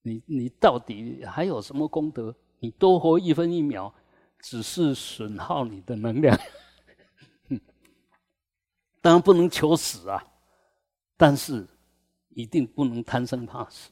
[0.02, 2.34] 你你到底还有什么功德？
[2.58, 3.92] 你多活一分一秒，
[4.40, 6.38] 只是损耗你的能量。
[9.08, 10.22] 当然不能求死啊，
[11.16, 11.66] 但是
[12.28, 13.90] 一定不能贪生怕死。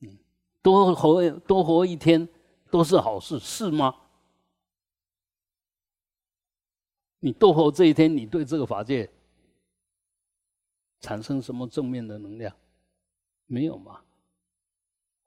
[0.00, 0.18] 嗯，
[0.60, 2.28] 多活多活一天。
[2.70, 3.94] 都是好事，是吗？
[7.20, 9.10] 你多活这一天，你对这个法界
[11.00, 12.54] 产生什么正面的能量？
[13.46, 14.02] 没有嘛？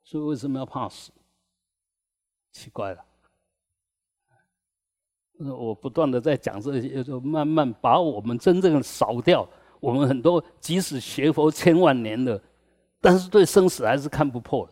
[0.04, 1.12] 所以为什么要怕死？
[2.52, 3.06] 奇怪了。
[5.40, 9.48] 我不断的在讲这些，就慢慢把我们真正扫掉。
[9.80, 12.42] 我们很多即使学佛千万年了，
[13.02, 14.72] 但是对生死还是看不破的。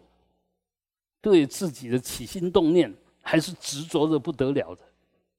[1.21, 4.81] 对自己的起心动念还是执着的不得了的，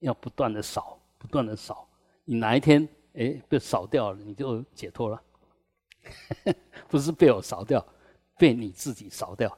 [0.01, 1.89] 要不断的扫，不断的扫。
[2.25, 5.23] 你哪一天哎被扫掉了，你就解脱了。
[6.89, 7.85] 不是被我扫掉，
[8.39, 9.49] 被你自己扫掉。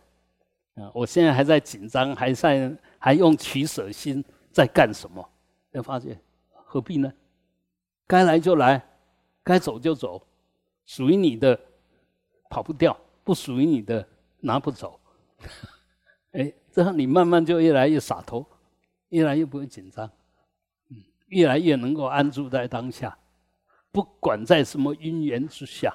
[0.76, 5.28] 啊，我现在还在紧张，还在还用取舍心在干什么？
[5.76, 6.18] 要发现
[6.50, 7.12] 何必呢？
[8.06, 8.82] 该来就来，
[9.44, 10.26] 该走就走，
[10.86, 11.58] 属于你的
[12.48, 14.08] 跑不掉，不属于你的
[14.40, 14.98] 拿不走。
[16.32, 18.44] 哎，这样你慢慢就越来越洒脱，
[19.10, 20.10] 越来越不会紧张，
[20.88, 23.18] 嗯，越来越能够安住在当下，
[23.92, 25.94] 不管在什么因缘之下，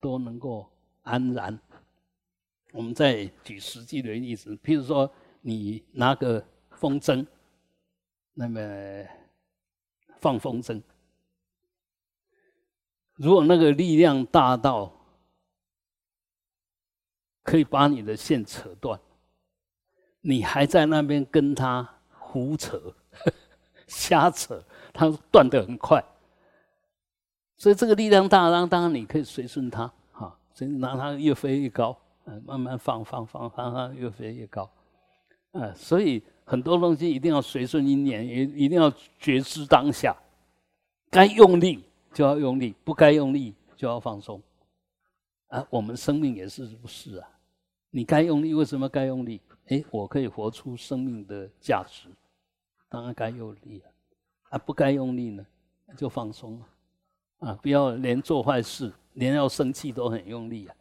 [0.00, 0.70] 都能够
[1.02, 1.58] 安然。
[2.72, 7.26] 我们再举实际的例子，譬如说，你拿个风筝，
[8.40, 8.58] 那么
[10.18, 10.80] 放风筝，
[13.16, 14.90] 如果那个力量大到
[17.42, 18.98] 可以把你的线扯断。
[20.22, 21.86] 你还在那边跟他
[22.18, 22.94] 胡扯、
[23.86, 26.02] 瞎扯，他断得很快，
[27.58, 34.70] 所以这个力量大，当当然你可以随顺他，哈，所以让它越飞越高，嗯，慢慢放放放放放，越飞越高，
[35.52, 40.16] 啊，所以很多东西一定要随顺因缘，也一定要觉知当下，
[41.08, 44.42] 该用力就要用力，不该用力就要放松，
[45.46, 47.28] 啊，我们生命也是不是啊？
[47.90, 49.40] 你该用力，为什么该用力？
[49.68, 52.08] 哎，我可以活出生命的价值，
[52.88, 53.84] 当然该用力了。
[54.48, 55.46] 啊，不该用力呢，
[55.96, 56.66] 就放松了。
[57.46, 60.74] 啊，不要连做坏事，连要生气都很用力啊。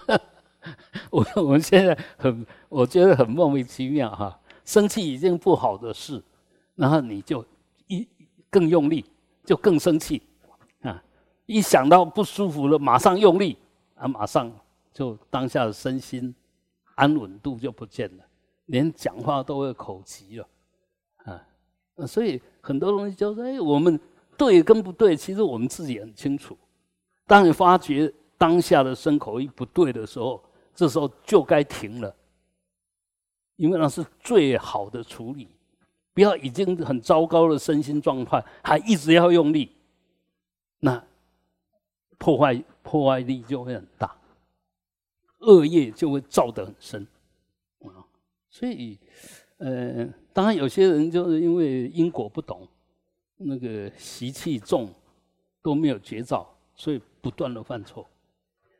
[1.12, 4.39] 我我们现在很，我觉得很莫名其妙哈。
[4.70, 6.22] 生气已经不好的事，
[6.76, 7.44] 然后你就
[7.88, 8.06] 一
[8.48, 9.04] 更用力，
[9.44, 10.22] 就更生气
[10.82, 11.02] 啊。
[11.46, 13.56] 一想到不舒服了，马上用力
[13.96, 14.48] 啊，马上
[14.92, 16.32] 就当下的身心
[16.94, 18.24] 安稳度就不见了。
[18.66, 20.48] 连讲话都会口急了，
[21.24, 23.98] 啊，所以很多东西就是，哎，我们
[24.36, 26.56] 对跟不对，其实我们自己很清楚。
[27.26, 30.40] 当你发觉当下的身口意不对的时候，
[30.76, 32.14] 这时候就该停了，
[33.60, 35.46] 因为那是最好的处理。
[36.14, 39.70] 不要已经很糟糕的身心状态，还一直要用力，
[40.80, 41.02] 那
[42.16, 44.16] 破坏破坏力就会很大，
[45.40, 47.06] 恶业就会造得很深
[47.82, 48.00] 啊。
[48.48, 48.98] 所以，
[49.58, 52.66] 呃，当然有些人就是因为因果不懂，
[53.36, 54.88] 那个习气重，
[55.62, 58.08] 都没有觉照，所以不断的犯错。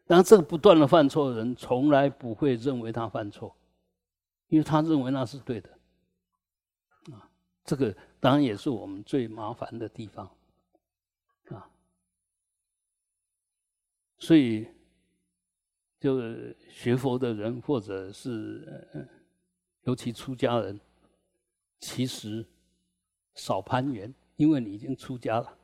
[0.07, 3.55] 当然，这个不断的犯错的人，从来不会认为他犯错，
[4.51, 5.71] 因为他认为那是对的。
[7.13, 7.31] 啊，
[7.65, 10.27] 这个当然也是我们最麻烦的地方。
[11.49, 11.67] 啊
[14.19, 14.69] 所以，
[15.99, 16.21] 就
[16.69, 19.09] 学佛的人，或者是
[19.85, 20.79] 尤其出家人，
[21.79, 22.47] 其实
[23.35, 25.57] 少攀缘，因为你已经出家了。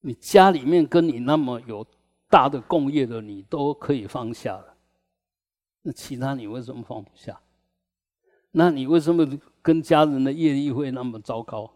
[0.00, 1.86] 你家里面跟你那么有
[2.30, 4.73] 大的共业的，你都可以放下了，
[5.86, 7.40] 那其他你为什么放不下？
[8.50, 9.26] 那你为什么
[9.60, 11.70] 跟家人的业力会那么糟糕？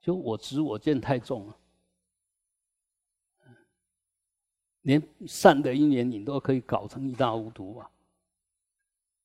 [0.00, 1.56] 就我执我见太重了，
[4.82, 7.90] 连善的一年你都可以搞成一塌糊涂啊！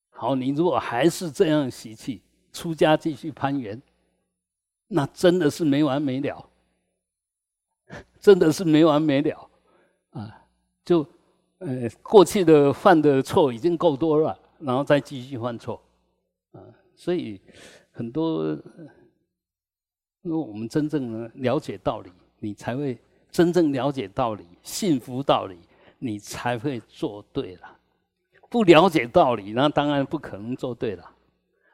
[0.09, 2.21] 好，你如果还是这样习气，
[2.53, 3.81] 出家继续攀缘，
[4.87, 6.49] 那真的是没完没了，
[8.19, 9.49] 真的是没完没了
[10.11, 10.47] 啊！
[10.85, 11.05] 就
[11.59, 15.81] 呃，过去的犯的错已经够多了，然后再继续犯错。
[16.51, 16.61] 啊
[16.95, 17.39] 所以
[17.91, 18.45] 很多，
[20.23, 22.97] 因为我们真正了解道理，你才会
[23.31, 25.57] 真正了解道理，信服道理，
[25.99, 27.77] 你才会做对了。
[28.49, 31.03] 不了解道理，那当然不可能做对了。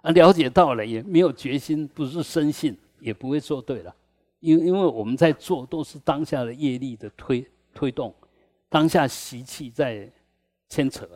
[0.02, 3.96] 啊，了解道理也没有决心，不是深信，也不会做对了。
[4.40, 8.14] 因因为我们在做都是当下的业力的推推动，
[8.74, 10.12] 当下习气在
[10.68, 11.08] 牵扯。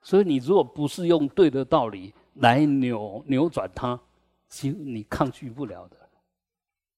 [0.00, 4.00] 所以你如果不是用对的道理，来扭扭转它，
[4.48, 5.96] 其实你抗拒不了的。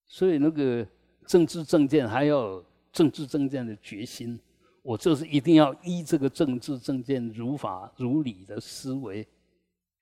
[0.07, 0.87] 所以那个
[1.27, 2.63] 政治政见还要
[2.93, 4.39] 政治政见的决心，
[4.83, 9.27] 我就是一定要依这个政治政见如法如理的思维，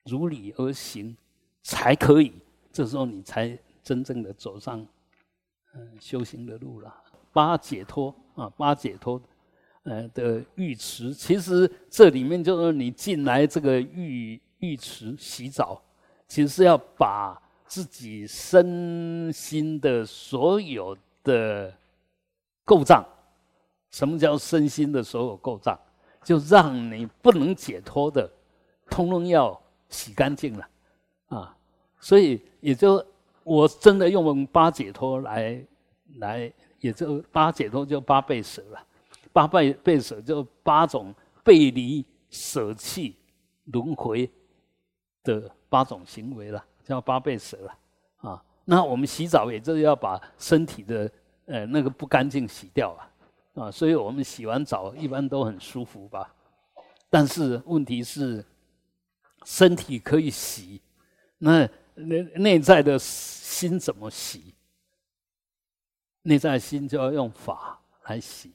[0.06, 1.16] 如理而行，
[1.62, 2.32] 才可以。
[2.72, 4.84] 这时候你才真正的走上
[5.74, 6.92] 嗯修行的路了。
[7.32, 9.22] 八解脱啊，八解脱
[9.84, 14.40] 呃的浴池，其实这里面就是你进来这个浴。
[14.60, 15.80] 浴池洗澡，
[16.28, 21.72] 其实是要把自己身心的所有的
[22.62, 23.02] 构造，
[23.90, 25.80] 什么叫身心的所有构造？
[26.22, 28.30] 就让你不能解脱的，
[28.90, 29.58] 通通要
[29.88, 30.68] 洗干净了
[31.28, 31.56] 啊！
[31.98, 33.02] 所以也就
[33.42, 35.58] 我真的用八解脱来
[36.18, 38.86] 来，也就八解脱就八倍舍了，
[39.40, 43.16] 八倍倍舍就八种背离、舍弃、
[43.64, 44.30] 轮回。
[45.22, 47.78] 的八种行为了，叫八倍舍了
[48.16, 48.42] 啊。
[48.64, 51.12] 那我们洗澡也就是要把身体的
[51.44, 53.12] 呃那个不干净洗掉啊
[53.54, 53.70] 啊。
[53.70, 56.34] 所以我们洗完澡一般都很舒服吧。
[57.10, 58.42] 但是问题是，
[59.44, 60.80] 身体可以洗，
[61.36, 64.54] 那内内在的心怎么洗？
[66.22, 68.50] 内在心就要用法来洗，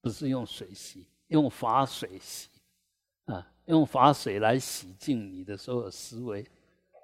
[0.00, 2.48] 不是用水洗，用法水洗
[3.26, 3.46] 啊。
[3.66, 6.42] 用法水来洗净你的所有思维，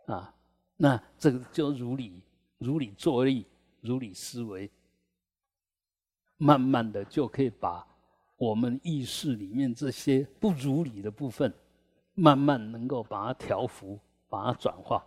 [0.07, 0.34] 啊，
[0.78, 2.22] 那这个就如理
[2.57, 3.45] 如理作意，
[3.82, 4.70] 如理思维，
[6.38, 7.86] 慢慢的就可以把
[8.38, 11.53] 我们意识里面这些不如理的部分，
[12.14, 15.05] 慢慢能够把它调服，把它转化，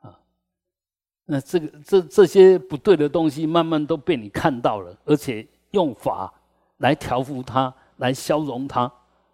[0.00, 0.20] 啊，
[1.24, 6.34] 那这个这这些不对的东西，慢慢都被你看到了，而且用法
[6.80, 8.92] 来调服它，来消融它，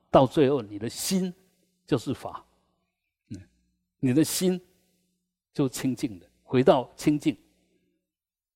[0.09, 1.35] 到最后你的心。
[1.89, 2.45] 就是法，
[3.29, 3.41] 嗯，
[4.01, 4.61] 你的心
[5.55, 7.39] 就清净的，回到清净，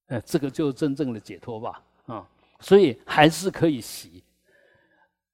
[0.09, 2.28] 哎，这个就真正的解脱吧，啊，
[2.59, 4.24] 所以还是可以洗，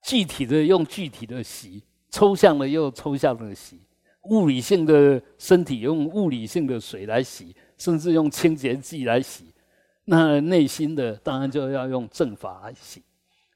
[0.02, 3.80] 具体的用具体的洗，抽象的又抽象的洗，
[4.24, 9.50] 物理性的身体用物理性的水来洗，甚至用清洁剂来洗，
[10.04, 13.02] 那内心的当然就要用正法来洗，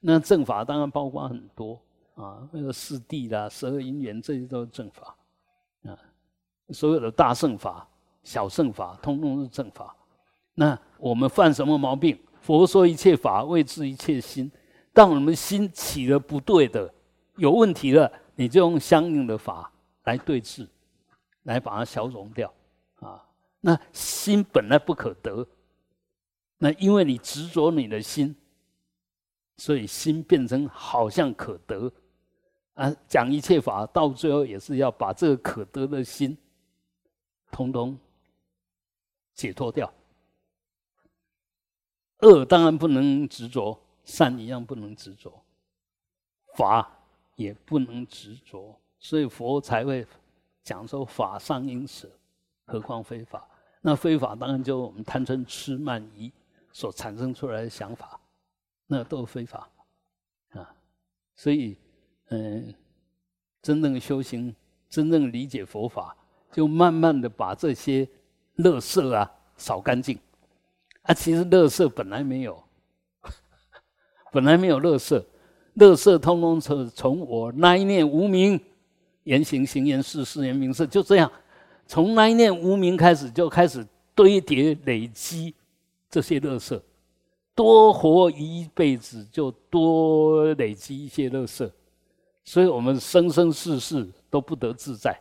[0.00, 1.80] 那正法当然包括很多。
[2.16, 5.16] 啊，那个四谛啦、十二因缘，这些都是正法
[5.84, 5.96] 啊。
[6.68, 7.88] 所有的大圣法、
[8.22, 9.96] 小圣法，通通是正法。
[10.54, 12.18] 那我们犯什么毛病？
[12.42, 14.50] 佛说一切法为治一切心。
[14.92, 16.92] 当我们心起了不对的、
[17.36, 19.72] 有问题了，你就用相应的法
[20.04, 20.68] 来对治，
[21.44, 22.52] 来把它消融掉
[22.96, 23.24] 啊。
[23.60, 25.46] 那心本来不可得，
[26.58, 28.36] 那因为你执着你的心，
[29.60, 31.92] 所以心变成好像可得。
[32.72, 36.34] 啊，讲一切法，到最后也是要把这个可得的心，
[37.50, 37.98] 通通
[39.34, 39.92] 解脱掉。
[42.20, 45.30] 恶当然不能执着，善一样不能执着，
[46.54, 46.90] 法
[47.36, 50.06] 也不能执着，所以佛才会
[50.62, 52.08] 讲说法上应舍，
[52.64, 53.46] 何况非法？
[53.82, 56.32] 那非法当然就我们贪嗔痴慢疑
[56.72, 58.19] 所产生出来的想法，
[58.90, 59.70] 那都是非法
[60.50, 60.74] 啊，
[61.36, 61.76] 所以。
[62.32, 62.72] 嗯，
[63.60, 64.54] 真正修行，
[64.88, 66.16] 真正理解佛法，
[66.52, 68.08] 就慢慢的把这些
[68.58, 70.16] 垃圾啊扫干净。
[71.02, 72.62] 啊，其实垃圾本来没有，
[74.30, 75.26] 本来没有乐色，
[75.74, 78.60] 乐色通通是从我那一念无名
[79.24, 81.28] 言行行言事事言名色，就这样，
[81.88, 83.84] 从那一念无名开始就开始
[84.14, 85.52] 堆叠累积
[86.08, 86.80] 这些乐色，
[87.60, 91.70] 多活一辈子就多累积一些乐色，
[92.42, 95.14] 所以我们生生世世都不得自在。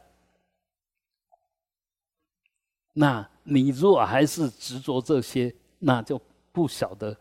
[2.93, 6.17] 那你如果还是执着这些，那就
[6.53, 7.13] 不晓得，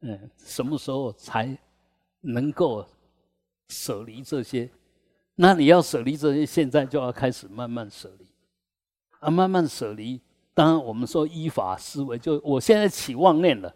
[0.00, 1.56] 嗯，什么时候才
[2.20, 2.86] 能够
[3.68, 4.68] 舍离这些？
[5.34, 8.26] 那你要舍离这些，现在就要开始慢慢舍离，
[9.20, 10.20] 啊，慢慢舍离。
[10.52, 13.74] 当然，我们说依法思维，就我现在起妄念了，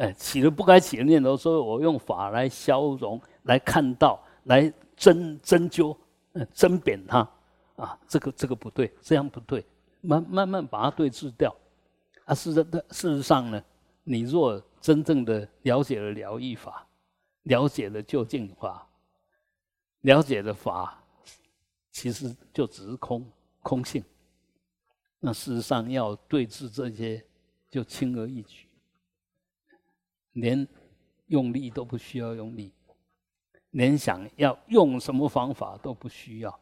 [0.00, 5.94] 哎，起了不该起的念头，所以我用法来消融，来看到，来针针灸，
[6.32, 7.18] 嗯，针扁它，
[7.76, 9.62] 啊，这个这个不对，这样不对。
[10.00, 11.54] 慢慢慢把它对治掉，
[12.24, 13.62] 啊，事实的事实上呢，
[14.02, 16.86] 你若真正的了解了疗愈法，
[17.42, 18.88] 了解了究竟法，
[20.00, 21.04] 了解了法，
[21.92, 23.30] 其实就只是空
[23.62, 24.02] 空性。
[25.18, 27.22] 那事实上要对治这些，
[27.68, 28.66] 就轻而易举，
[30.32, 30.66] 连
[31.26, 32.72] 用力都不需要用力，
[33.70, 36.60] 连想要用什么方法都不需要，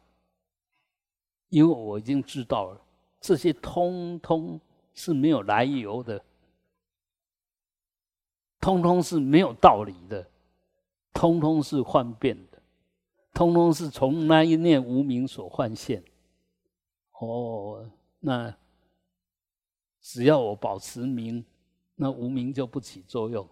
[1.49, 2.81] 因为我已经知道了。
[3.19, 4.59] 这些通通
[4.93, 6.23] 是没有来由的，
[8.61, 10.29] 通通是没有道理的，
[11.13, 12.61] 通通是幻变的，
[13.33, 16.03] 通通是从那一念无名所幻现。
[17.19, 17.89] 哦，
[18.19, 18.55] 那
[19.99, 21.43] 只要我保持明，
[21.95, 23.45] 那无名就不起作用。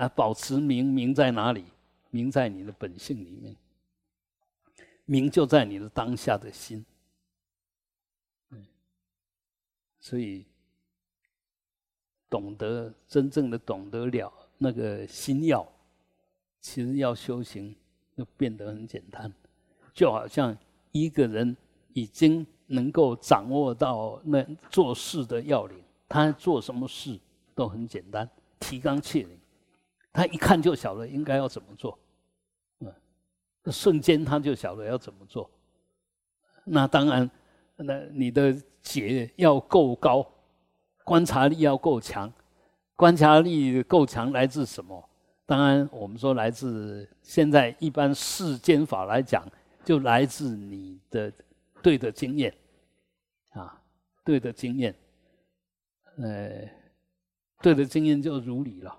[0.00, 1.62] 啊，保持名，名在哪里？
[2.08, 3.54] 名在你的本性里面，
[5.04, 6.84] 名就在你的当下的心。
[10.00, 10.46] 所以，
[12.30, 15.70] 懂得真正的懂得了那个心要，
[16.62, 17.76] 其实要修行
[18.16, 19.30] 就变得很简单。
[19.92, 20.56] 就好像
[20.92, 21.54] 一个人
[21.92, 25.78] 已经能够掌握到那做事的要领，
[26.08, 27.20] 他做什么事
[27.54, 28.26] 都很简单，
[28.58, 29.38] 提纲挈领，
[30.12, 31.98] 他一看就晓得应该要怎么做，
[32.80, 32.92] 嗯，
[33.72, 35.50] 瞬间他就晓得要怎么做。
[36.64, 37.30] 那当然。
[37.82, 40.30] 那你的解要够高，
[41.02, 42.30] 观察力要够强，
[42.94, 45.08] 观察力够强来自什么？
[45.46, 49.42] 当然，我们说来自现在一般世间法来讲，
[49.82, 51.32] 就来自你的
[51.82, 52.54] 对的经验，
[53.52, 53.80] 啊，
[54.26, 54.94] 对的经验，
[56.18, 56.68] 呃，
[57.62, 58.94] 对的经验就如理了，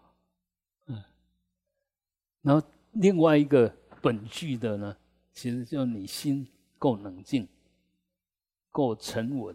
[2.41, 4.97] 然后另外一个本具的呢，
[5.33, 7.47] 其实就你心够冷静。
[8.73, 9.53] 够沉稳，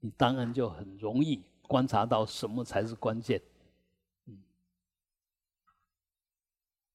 [0.00, 3.40] 你当然就很容易观察到什么才是关键。
[4.26, 4.36] 嗯，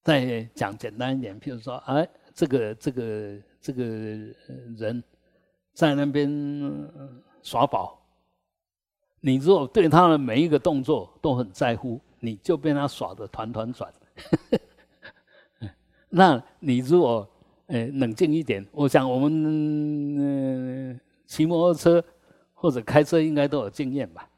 [0.02, 5.02] 再讲简单一点，譬如说，哎，这个这个这个人
[5.72, 6.30] 在那边
[7.42, 7.98] 耍宝，
[9.20, 13.90] 你如果对他的每一个动作都很在乎，你就被他耍的团团转。
[16.08, 17.28] 那你如果
[17.66, 18.66] 呃，冷静一点。
[18.72, 19.32] 我想我们
[20.92, 22.04] 嗯骑摩托车
[22.52, 24.28] 或者开车应该都有经验吧？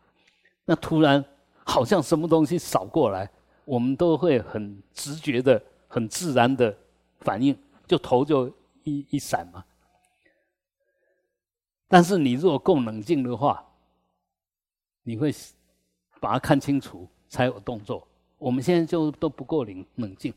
[0.65, 1.25] 那突然
[1.65, 3.29] 好像什么东西扫过来，
[3.65, 6.77] 我们都会很直觉的、很自然的
[7.21, 8.49] 反应，就头就
[8.85, 9.65] 一一闪嘛。
[11.89, 13.67] 但是你如果够冷静的话，
[15.03, 15.35] 你会
[16.21, 18.07] 把它看清楚才有动作。
[18.45, 20.31] 我们现在就都不够冷冷静。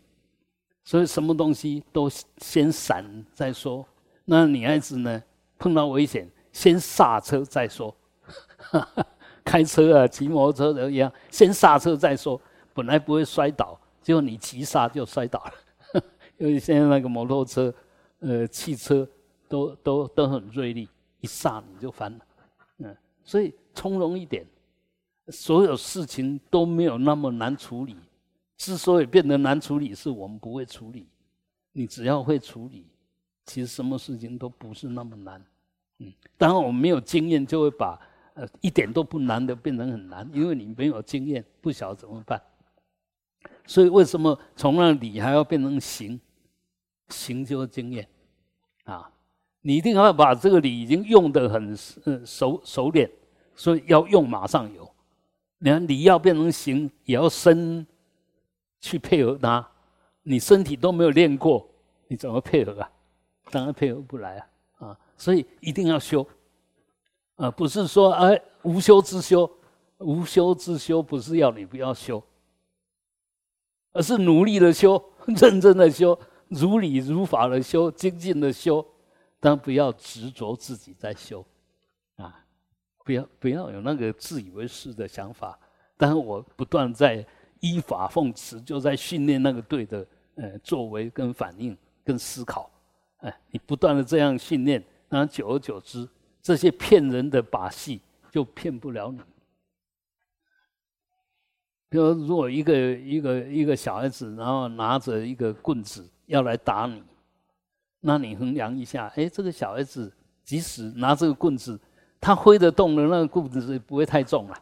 [0.86, 3.04] 所以什么东西都先闪
[3.34, 3.86] 再说。
[4.24, 5.22] 那女孩子呢，
[5.60, 7.94] 碰到危险先刹车再说。
[9.44, 12.40] 开车啊，骑摩托车的一样，先刹车再说。
[12.74, 16.02] 本来不会摔倒，结果你急刹就摔倒了。
[16.40, 17.74] 因为现在那个摩托车、
[18.20, 19.06] 呃汽车
[19.50, 20.88] 都都都很锐利，
[21.20, 22.20] 一刹你就翻了。
[22.78, 22.96] 嗯，
[23.26, 24.46] 所以从容一点，
[25.30, 27.96] 所有事情都没有那么难处理。
[28.58, 31.08] 之所以变得难处理，是我们不会处理。
[31.74, 32.88] 你只要会处理，
[33.46, 35.40] 其实什么事情都不是那么难。
[36.00, 38.00] 嗯，当然我们没有经验，就会把
[38.34, 42.42] 呃一点都不难的变成很难，因为你没有经验，不晓得怎么办。
[43.66, 46.20] 所以为什么从那理还要变成行？
[47.10, 48.08] 行就是经验
[48.86, 49.12] 啊！
[49.62, 53.10] 你一定要把这个理已经用得很嗯熟熟练，
[53.56, 54.87] 所以要用马上有。
[55.60, 57.86] 你看理要变成行，也要身。
[58.80, 59.68] 去配合它，
[60.22, 61.68] 你身体都没有练过，
[62.08, 62.90] 你怎么配合啊？
[63.50, 64.90] 当然配合不来啊！
[64.90, 66.26] 啊，所以一定要修，
[67.38, 69.50] 啊，不是说哎无修之修，
[69.98, 72.24] 无修之修不是要你不要修，
[73.94, 76.18] 而是努力的修， 认真的修，
[76.50, 78.86] 如理如法的修，精进的修。
[79.40, 81.44] 但不要执着自己在修，
[83.08, 85.58] 不要不要有那个自以为是的想法。
[85.96, 87.26] 但是我不断在
[87.62, 90.06] 依法奉持，就在训练那个对的
[90.36, 92.70] 呃作为跟反应跟思考。
[93.20, 96.06] 哎，你不断的这样训练，然后久而久之，
[96.42, 99.22] 这些骗人的把戏就骗不了你。
[101.90, 107.02] 比如，如果一个一个一个小孩子，然后拿着一个棍子要来打你。
[108.02, 111.80] 那你衡量一下，哎，这个小孩子即使拿这个棍子，
[112.20, 114.58] 他挥得动的那个棍子是不会太重了，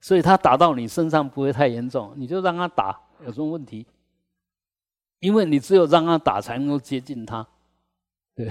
[0.00, 3.86] 所以他打到你身上不会太严重，你就让他打，有什么问题？
[5.20, 7.46] 因为你只有让他打才能够接近他，
[8.34, 8.50] 对，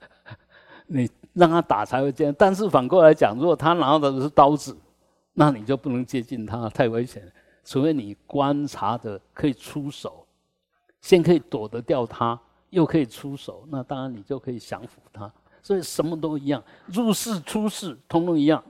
[0.86, 2.32] 你让他打才会接。
[2.32, 4.76] 但是反过来讲，如果他拿的是刀子，
[5.32, 7.22] 那你就不能接近他，太危险。
[7.64, 10.26] 除非你观察的可以出手，
[11.00, 12.38] 先可以躲得掉他。
[12.70, 15.32] 又可以出手，那当然你就可以降服他。
[15.66, 18.62] 所以什么都一样，入世出世通通一样，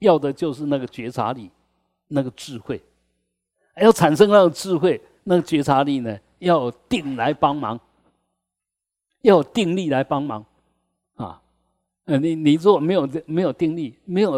[0.00, 1.48] 要的就是那个觉察力，
[2.08, 2.82] 那个智慧。
[3.76, 7.78] 要产生那个智慧，那个觉察力呢，要有定来帮忙，
[9.20, 10.44] 要有定力来帮忙
[11.14, 11.40] 啊！
[12.06, 14.32] 呃，你你如果没有没有定力，没有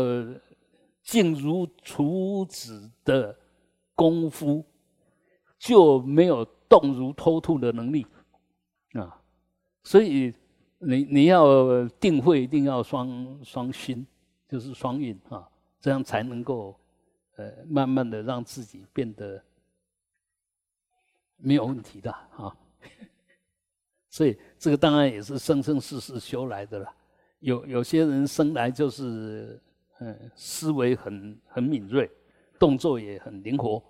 [1.03, 3.35] 静如处子的
[3.95, 4.63] 功夫，
[5.59, 8.07] 就没有动如脱兔的能力。
[8.93, 9.19] 啊，
[9.83, 10.35] 所以
[10.79, 14.07] 你你要定慧一定要双双心，
[14.49, 15.49] 就是双运啊，
[15.81, 16.79] 这样才能够
[17.37, 19.43] 呃慢慢的让自己变得
[21.39, 22.55] 没有问题的啊。
[24.11, 26.93] 所以这个当然也是生生世世修来的了。
[27.41, 29.61] 有有些人生来就是
[30.01, 32.11] 嗯思维很很敏锐，
[32.59, 33.83] 动作也很灵活，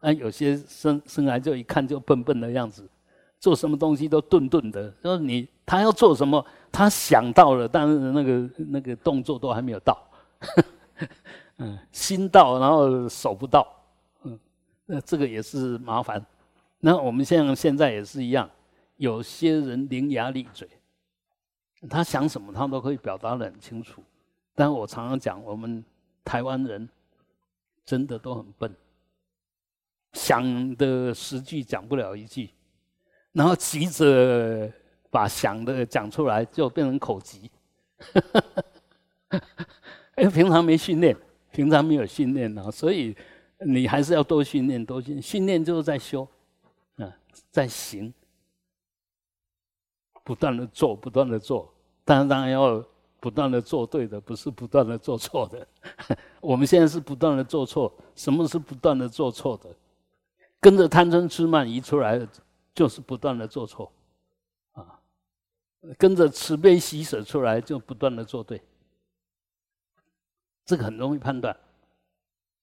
[0.00, 2.88] 啊有些生生来就一看就笨笨的样子。
[3.40, 9.96] 做什么东西都顿顿的，说你他要做什么，他想到了，但是那个那个动作都还没有到，
[11.58, 13.66] 嗯，心到然后手不到，
[14.24, 14.38] 嗯，
[14.86, 16.24] 那这个也是麻烦。
[16.80, 18.48] 那我们像现在也是一样，
[18.96, 20.68] 有些人伶牙俐嘴，
[21.88, 24.02] 他想什么他都可以表达的很清楚，
[24.54, 25.84] 但我常常讲，我们
[26.24, 26.88] 台湾人
[27.84, 28.74] 真的都很笨，
[30.12, 32.50] 想的十句讲不了一句。
[33.38, 34.68] 然后急着
[35.10, 37.48] 把想的讲出来，就变成口急。
[40.16, 41.16] 哎，平常没训练，
[41.52, 43.16] 平常没有训练啊，所以
[43.64, 46.26] 你还是要多训练，多训训练就是在修，
[46.96, 47.16] 啊，
[47.52, 48.12] 在行，
[50.24, 51.72] 不断的做，不断的做，
[52.04, 52.84] 当然当然要
[53.20, 55.64] 不断的做对的，不是不断的做错的。
[56.42, 59.70] 我们现在是不断的做错，什么是不断的做错的？
[60.58, 62.28] 跟着贪嗔痴慢疑出来的。
[62.78, 63.90] 就是不断的做错，
[64.70, 65.00] 啊，
[65.98, 68.62] 跟着慈悲喜舍出来就不断的做对，
[70.64, 71.56] 这个很容易判断。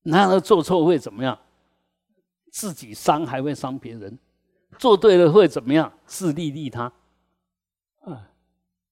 [0.03, 1.37] 然后做错会怎么样？
[2.49, 4.17] 自己伤还会伤别人，
[4.79, 5.91] 做对了会怎么样？
[6.05, 6.89] 自利利他，
[8.05, 8.31] 啊，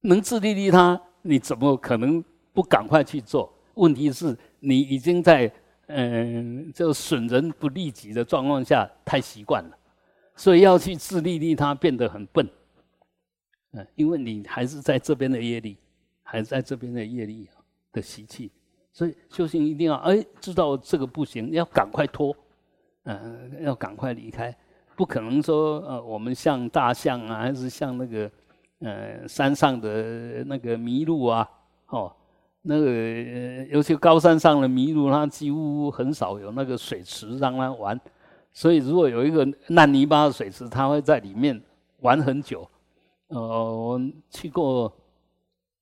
[0.01, 2.21] 能自利利他，你怎么可能
[2.51, 3.49] 不赶快去做？
[3.75, 5.49] 问题是你已经在
[5.85, 9.77] 嗯，就损人不利己的状况下太习惯了。
[10.35, 12.49] 所以要去自利利他变得很笨，
[13.73, 15.77] 嗯，因为你还是在这边的业力，
[16.23, 17.47] 还是在这边的业力
[17.91, 18.51] 的习气，
[18.91, 22.35] 所以修行一定要哎知道这个不行，要赶快脱，
[23.03, 24.55] 嗯，要赶快离开，
[24.95, 28.31] 不可能说呃我们像大象啊，还是像那个
[28.79, 31.47] 呃山上的那个麋鹿啊，
[31.89, 32.11] 哦，
[32.63, 32.91] 那个
[33.65, 37.99] 尤其高山上的麋鹿，它几乎很少有那个水池让它玩。
[38.53, 41.59] 所以，如果有一个烂泥巴的水池，它会在里面
[42.01, 42.69] 玩很久。
[43.27, 43.99] 呃，我
[44.29, 44.95] 去过，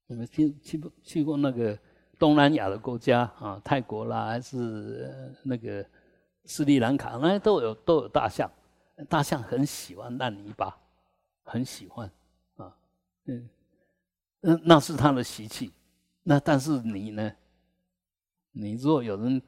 [0.08, 1.78] 我们去去过去过那个
[2.18, 5.14] 东南亚的国家啊，泰国啦，还是
[5.44, 5.86] 那个
[6.46, 8.50] 斯里兰卡，那都有都有大象。
[9.10, 10.78] 大象很喜欢烂泥巴，
[11.44, 12.10] 很喜欢
[12.56, 12.74] 啊，
[13.26, 13.50] 嗯，
[14.40, 15.74] 那那是它的习气。
[16.24, 17.34] 那但是你呢？
[18.54, 19.42] 你如果有人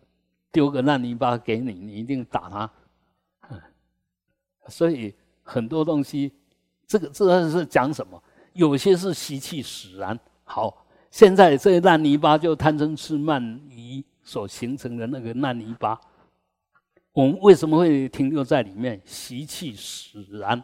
[0.52, 2.70] 丢个烂泥巴给你，你一定打他。
[4.68, 6.32] 所以很多东西，
[6.88, 8.22] 这个这是讲什么？
[8.54, 10.18] 有些是习气使然。
[10.44, 16.00] 好，现在这烂泥巴就贪嗔痴慢疑所形成的那个烂泥巴，
[17.12, 19.02] 我们为什么会停留在里面？
[19.06, 20.64] 习气使然。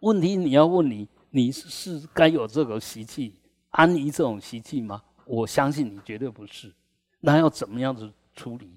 [0.00, 3.34] 问题你要问你，你是该有这个习气，
[3.70, 5.02] 安于这种习气吗？
[5.24, 6.72] 我相信你绝对不是。
[7.18, 8.76] 那要怎么样子处理？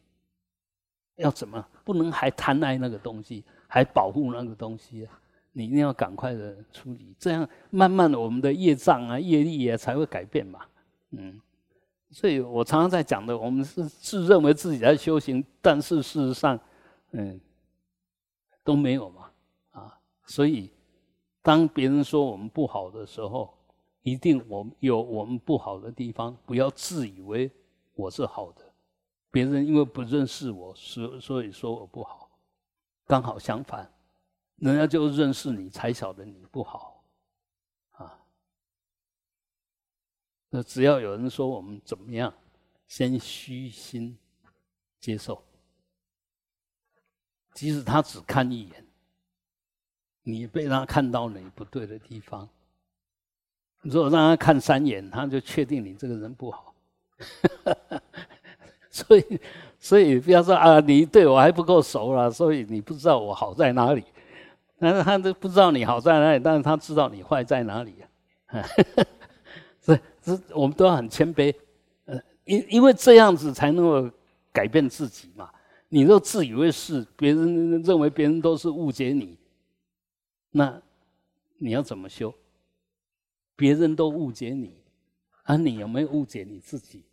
[1.17, 1.63] 要怎么？
[1.83, 3.43] 不能还贪爱那个东西？
[3.71, 5.07] 还保护那个东西，
[5.51, 10.61] 你一定要赶快的处理，这样慢慢的我们的业障啊、业力啊才会改变嘛。
[11.11, 11.39] 嗯，
[12.09, 16.59] 所以我常常在讲的，我们是自认为自己在修行，但是事实上，
[17.11, 17.39] 嗯，
[18.63, 19.29] 都没有嘛。
[19.71, 20.71] 啊，所以
[21.41, 23.53] 当别人说我们不好的时候，
[24.01, 27.51] 一定我们有我们不好的地方，不要自以为
[27.95, 28.63] 我是好的。
[29.31, 32.28] 别人因为不认识我，所所以说我不好，
[33.09, 33.91] 刚好相反，
[34.57, 37.03] 人家就认识你，才晓得你不好，
[37.93, 38.23] 啊。
[40.47, 42.31] 那只要有人说我们怎么样，
[42.87, 44.15] 先虚心
[44.99, 45.43] 接受，
[47.51, 48.85] 即使他只看一眼，
[50.21, 52.47] 你被他看到你不对的地方，
[53.81, 56.75] 如果让他看三眼，他就确定你这个人不好。
[58.91, 59.41] 所以，
[59.79, 64.03] 所以不要说啊，你对我还不够熟了，所以你不知道我好在哪里。
[64.77, 67.95] 但是他都不知道你好在哪里，但是他知道你坏在哪里
[68.47, 68.63] 啊。
[69.81, 71.53] 所以，这我们都要很谦卑，
[72.05, 74.09] 呃，因因为这样子才能够
[74.51, 75.49] 改变自己嘛。
[75.87, 79.37] 你若自以为是，别人认为别人都是误解你，
[80.51, 80.81] 那
[81.57, 82.33] 你要怎么修？
[83.55, 84.73] 别人都误解你，
[85.43, 87.03] 啊，你有没有误解你自己？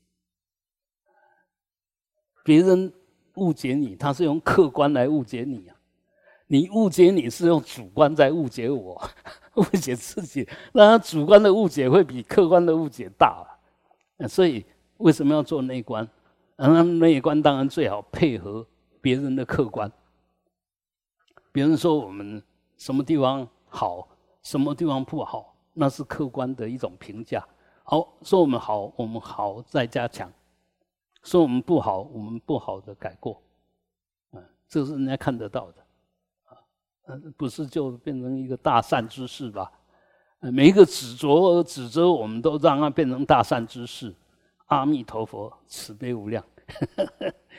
[2.47, 2.93] 别人
[3.35, 5.75] 误解你，他是用客观来误解你啊！
[6.47, 9.03] 你误解你是用主观在误解我，
[9.59, 13.45] 误解自己，那他主观的误解会比客观的误解大
[14.19, 14.29] 啊！
[14.29, 14.65] 所以
[14.99, 16.09] 为什么要做内观？
[16.55, 18.65] 那内观当然最好配合
[19.01, 19.91] 别人的客观。
[21.51, 22.41] 别人说我们
[22.77, 24.07] 什么地方好，
[24.45, 27.45] 什么地方不好，那是客观的一种评价。
[27.83, 30.33] 好，说我们好，我们好再加强。
[31.27, 33.43] 说我们不好，我们不好的改过，
[34.31, 35.83] 啊，这是人家看得到的，
[36.45, 36.55] 啊，
[37.37, 39.73] 不是就变成一个大善之事吧？
[40.39, 44.15] 每一个执着指责，我们都让它变成大善之事。
[44.67, 46.45] 阿弥陀佛，慈悲无量。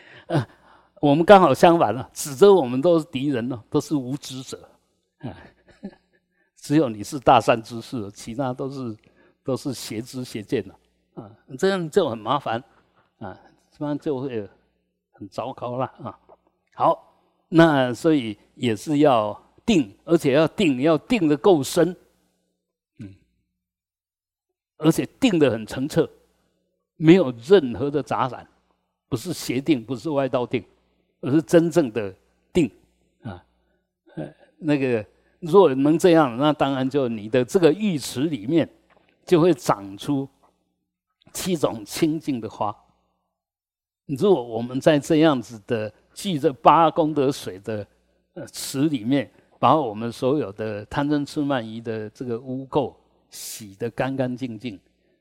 [1.02, 4.70] 我们刚好相反了，指责我们都是敌人了，都是无知者，
[5.18, 5.36] 啊，
[6.56, 8.98] 只有你是大善之事，其他都是
[9.44, 10.74] 都是邪知邪见的，
[11.22, 12.64] 啊，这样就很麻烦，
[13.20, 13.38] 啊。
[13.78, 14.50] 这样就会
[15.12, 16.20] 很糟糕了啊！
[16.74, 17.14] 好，
[17.50, 21.96] 那所以也是要定，而且要定，要定的够深，
[22.98, 23.14] 嗯，
[24.78, 26.10] 而且定的很澄澈，
[26.96, 28.48] 没有任何的杂染，
[29.08, 30.64] 不是邪定，不是外道定，
[31.22, 32.12] 而是真正的
[32.52, 32.72] 定
[33.22, 33.46] 啊！
[34.16, 35.06] 呃，那个
[35.40, 38.68] 若能这样，那当然就你的这个浴池里面
[39.24, 40.28] 就会长出
[41.32, 42.76] 七种清净的花。
[44.08, 47.86] 如果我们在这样子的聚着八功德水的
[48.34, 49.30] 呃池里面，
[49.60, 52.94] 把我们所有的贪嗔痴慢疑的这个污垢
[53.30, 54.80] 洗得干干净净，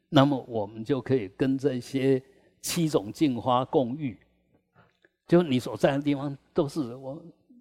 [0.08, 2.22] 那么我们就可以跟这些
[2.60, 4.16] 七种净花共浴。
[5.26, 7.16] 就你所在的地方都是我，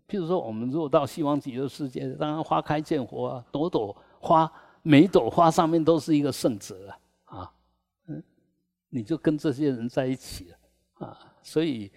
[0.08, 4.52] 譬如说我们如果到西方极乐世界，当然花开见佛啊，朵朵花，
[4.84, 6.90] 每朵花上面都是一个圣者
[7.26, 7.52] 啊，啊，
[8.08, 8.22] 嗯，
[8.90, 10.58] 你就跟这些人在一起了。
[11.06, 11.92] 啊，所以，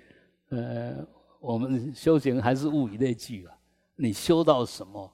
[0.50, 1.06] 呃，
[1.40, 3.56] 我们修行还是物以类聚啊。
[3.96, 5.12] 你修到什么，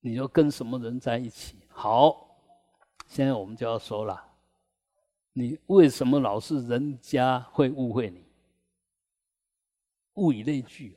[0.00, 1.58] 你就跟什么人在一起。
[1.68, 2.38] 好，
[3.06, 4.24] 现在我们就要说了，
[5.32, 8.24] 你为什么老是人家会误会你？
[10.14, 10.96] 物以类聚，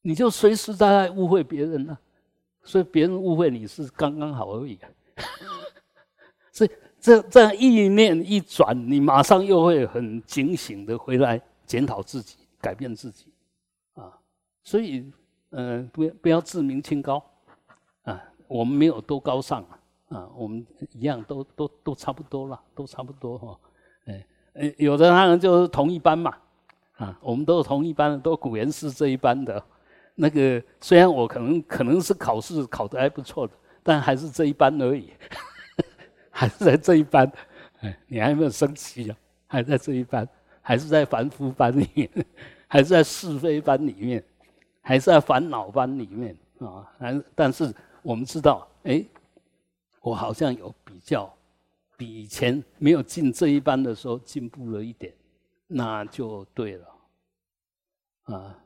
[0.00, 1.98] 你就随时在误会别人呢，
[2.62, 4.78] 所以别人误会你是刚刚好而已。
[6.50, 6.70] 所以。
[7.04, 13.26] 这这样意念一转，你马上又会很警醒的回来检讨自己，改变自己，
[13.92, 14.10] 啊，
[14.62, 15.12] 所以，
[15.50, 17.22] 嗯，不不要自命清高，
[18.04, 19.78] 啊，我们没有多高尚啊，
[20.16, 23.60] 啊，我们一样都都都差不多了，都差不多哈，
[24.54, 26.34] 哎，有的他们就是同一班嘛，
[26.96, 29.62] 啊，我们都是同一班，都古元寺这一班的，
[30.14, 33.52] 那个虽然我可能可能是考试考得还不错的，
[33.82, 35.12] 但还是这一班而已。
[36.36, 37.30] 还是在这一班，
[37.78, 39.16] 哎，你还没有升级啊？
[39.46, 40.28] 还在这一班，
[40.60, 42.10] 还是在凡夫班里面，
[42.66, 44.22] 还是在是非班里面，
[44.82, 46.90] 还是在烦恼班里面啊？
[46.98, 47.72] 还但是
[48.02, 49.04] 我们知道，哎，
[50.00, 51.32] 我好像有比较，
[51.96, 55.14] 比以前没有进这一班的时候进步了一点，
[55.68, 56.86] 那就对了，
[58.24, 58.58] 啊，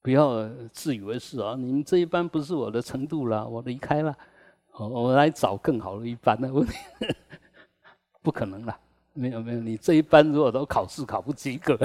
[0.00, 1.56] 不要自以为是啊！
[1.58, 4.16] 你们这一班不是我的程度了，我离开了。
[4.78, 6.74] 我我来找更好的一班的问题，
[8.22, 8.78] 不可能了，
[9.14, 11.78] 没有没有，你这一班如果都考试考不及格，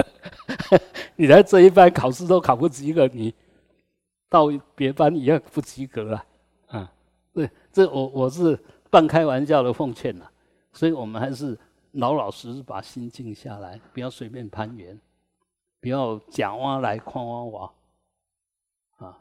[1.16, 3.34] 你来这一班考试都考不及格，你
[4.28, 6.24] 到别班一样不及格了，
[6.68, 6.92] 啊，
[7.32, 8.58] 对，这我我是
[8.90, 10.26] 半开玩笑的奉劝呐，
[10.72, 11.58] 所以我们还是
[11.92, 14.98] 老老实实把心静下来，不要随便攀缘，
[15.80, 17.72] 不要讲挖来矿挖挖，
[18.98, 19.18] 啊，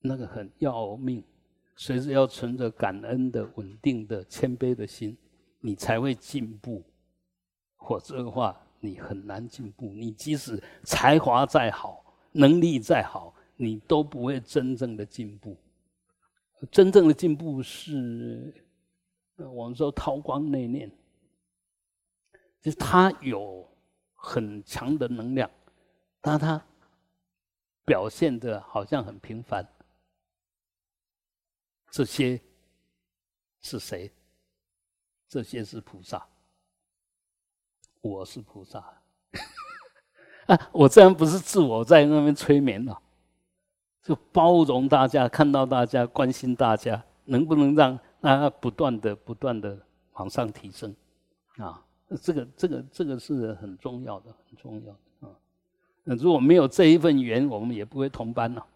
[0.00, 1.22] 那个很要命，
[1.78, 5.16] 随时要存着感恩的、稳定的、谦卑的心，
[5.60, 6.84] 你才会进步，
[7.78, 8.60] 否则的话。
[8.80, 15.56] 你很难进步，你即使才华再好，能力再好，你都不会真正的进步。
[16.70, 18.54] 真正的进步是，
[19.36, 20.88] 我们说韬光内敛，
[22.62, 23.68] 就是他有
[24.14, 25.50] 很强的能量，
[26.20, 26.64] 但他
[27.84, 29.66] 表现的好像很平凡。
[31.90, 32.40] 这些
[33.60, 34.12] 是谁？
[35.28, 36.26] 这些是菩萨。
[38.00, 38.78] 我是菩萨
[40.46, 40.70] 啊！
[40.72, 42.98] 我这样不是自我在那边催眠了，
[44.02, 49.78] 就包容大家，看到大家，关心大家，能不能让大家不断的、不断的
[50.12, 50.94] 往上提升
[51.56, 51.84] 啊？
[52.22, 55.34] 这个、这个、这个是很重要的，很重要的啊！
[56.04, 58.66] 那如果没有这一份缘，我们也不会同班了。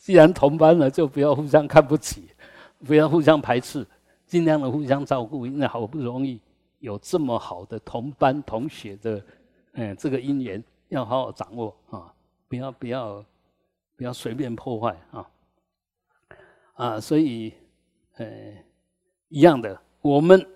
[0.00, 2.30] 既然同班了，就不要互相看不起，
[2.86, 3.86] 不要互相排斥。
[4.26, 6.40] 尽量的互相照顾，因为好不容易
[6.78, 9.22] 有这么好的同班同学的，
[9.72, 12.14] 嗯，这个姻缘要好好掌握啊，
[12.48, 13.24] 不要不要
[13.96, 15.30] 不要随便破坏啊
[16.74, 17.00] 啊！
[17.00, 17.52] 所以，
[18.16, 18.26] 呃，
[19.28, 20.46] 一样的，我们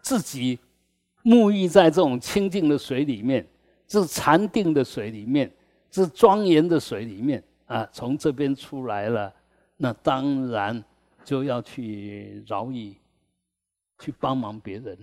[0.00, 0.58] 自己
[1.22, 3.46] 沐浴在这种清净的水里面，
[3.86, 5.52] 这禅定的水里面，
[5.90, 9.32] 这庄严的水里面啊，从这边出来了，
[9.76, 10.84] 那当然。
[11.24, 12.96] 就要去饶益，
[13.98, 14.96] 去帮忙别人。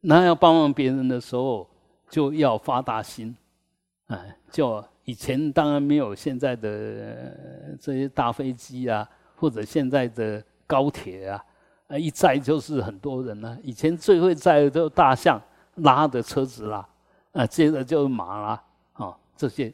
[0.00, 1.68] 那要帮忙别人的时候，
[2.08, 3.36] 就要发大心。
[4.06, 11.44] 哎，就以前当然没有现在的这些大飞机啊，或者现在的高铁啊，
[11.88, 13.58] 啊一载就是很多人呢。
[13.62, 15.38] 以前最会载的都大象
[15.74, 16.88] 拉的车子啦，
[17.32, 18.64] 啊，接着就是马啦，
[18.94, 19.70] 啊，这些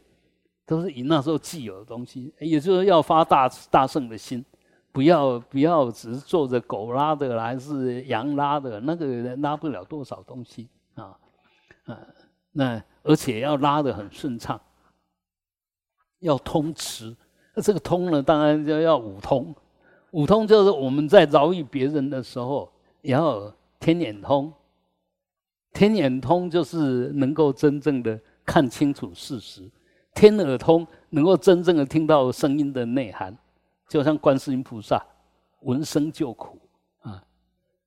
[0.72, 4.42] 都是以那时候既有的东西，也就是要发大大圣的心。
[4.90, 11.14] 不要不要，只是坐着狗拉的还是羊拉的，那个拉不了多少东西啊
[11.84, 11.98] 啊！
[12.52, 14.58] 那而且要拉的很顺畅，
[16.20, 17.14] 要通池。
[17.54, 19.54] 那这个通呢，当然就要五通。
[20.12, 22.70] 五通就是我们在饶益别人的时候，
[23.02, 24.50] 要天眼通。
[25.72, 29.70] 天眼通就是能够真正的看清楚事实，
[30.14, 33.36] 天耳通能够真正的听到声音的内涵。
[33.88, 35.04] 就像观世音菩萨
[35.60, 36.58] 闻声救苦
[37.02, 37.22] 啊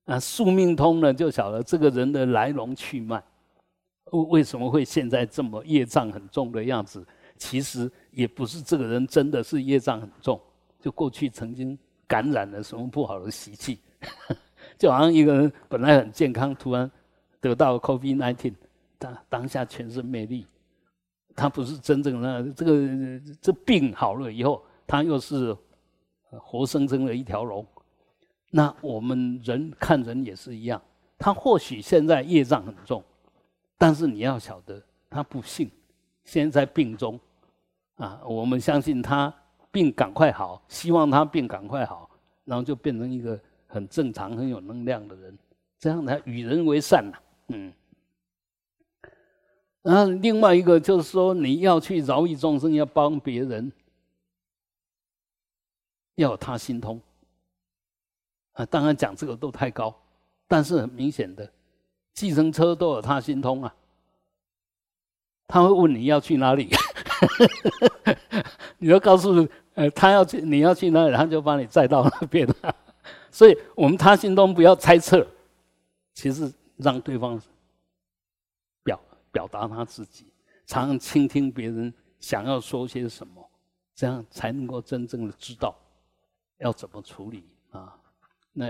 [0.04, 3.20] 啊，宿命通呢，就晓得这个人的来龙去脉，
[4.12, 7.04] 为为什么会现在这么业障很重的样子？
[7.36, 10.40] 其实也不是这个人真的是业障很重，
[10.80, 13.80] 就过去曾经感染了什么不好的习气，
[14.78, 16.88] 就好像一个人本来很健康，突然
[17.40, 18.54] 得到 COVID-19，
[18.96, 20.46] 当当下全身没力，
[21.36, 25.56] 他不是真正的这个这病好了以后，他又是。
[26.38, 27.64] 活生生的一条龙，
[28.50, 30.82] 那我们人看人也是一样。
[31.16, 33.02] 他或许现在业障很重，
[33.78, 35.70] 但是你要晓得，他不幸，
[36.24, 37.18] 现在病中，
[37.94, 39.32] 啊，我们相信他
[39.70, 42.10] 病赶快好，希望他病赶快好，
[42.44, 45.38] 然后就变成一个很正常、很有能量的人，
[45.78, 47.18] 这样才与人为善呐。
[47.48, 47.72] 嗯，
[49.86, 53.70] 然后另外一个就是说，你要去饶益众生，要帮别人。
[56.16, 56.98] 要他心通
[58.54, 58.64] 啊！
[58.66, 59.94] 当然讲这个都太高，
[60.48, 61.48] 但是很明显的，
[62.14, 63.72] 计程车都有他心通啊。
[65.46, 66.70] 他会问你要去哪里，
[68.78, 72.74] 你要告诉呃他要去你要去哪里，他就把你载到那边了。
[73.30, 75.24] 所以我们他心通不要猜测，
[76.14, 77.38] 其实让对方
[79.36, 80.32] 表达他自己，
[80.64, 83.50] 常常倾听别人想要说些什么，
[83.94, 85.76] 这样才能够真正的知道。
[86.56, 88.00] 要怎么处理啊？
[88.54, 88.64] 那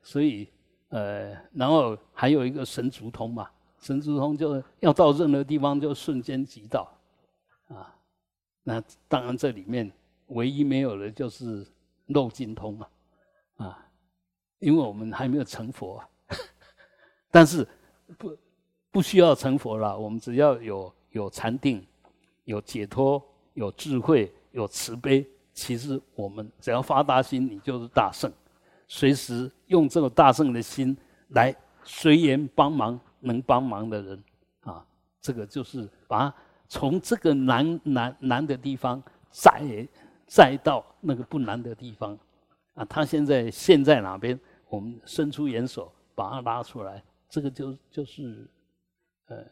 [0.00, 0.48] 所以
[0.90, 3.50] 呃，然后还有一个神足通嘛，
[3.80, 6.88] 神足通就要到任何地方就瞬间即到
[7.66, 7.92] 啊。
[8.62, 9.90] 那当然这里面
[10.28, 11.66] 唯一没有的就是
[12.06, 12.86] 肉尽通嘛
[13.56, 13.88] 啊，
[14.60, 16.08] 因为我们还没有成佛啊。
[17.28, 17.66] 但是
[18.16, 18.38] 不
[18.96, 21.86] 不需要成佛了，我们只要有有禅定、
[22.44, 23.22] 有解脱、
[23.52, 25.22] 有智慧、有慈悲。
[25.52, 28.32] 其实我们只要发大心，你就是大圣，
[28.88, 30.96] 随时用这个大圣的心
[31.28, 34.24] 来随缘帮忙能帮忙的人
[34.62, 34.82] 啊，
[35.20, 36.34] 这个就是把
[36.66, 39.86] 从这个难难难的地方再
[40.26, 42.18] 再到那个不难的地方
[42.72, 44.40] 啊，他现在现在哪边？
[44.70, 48.48] 我们伸出援手把他拉出来，这个就就是
[49.26, 49.44] 呃，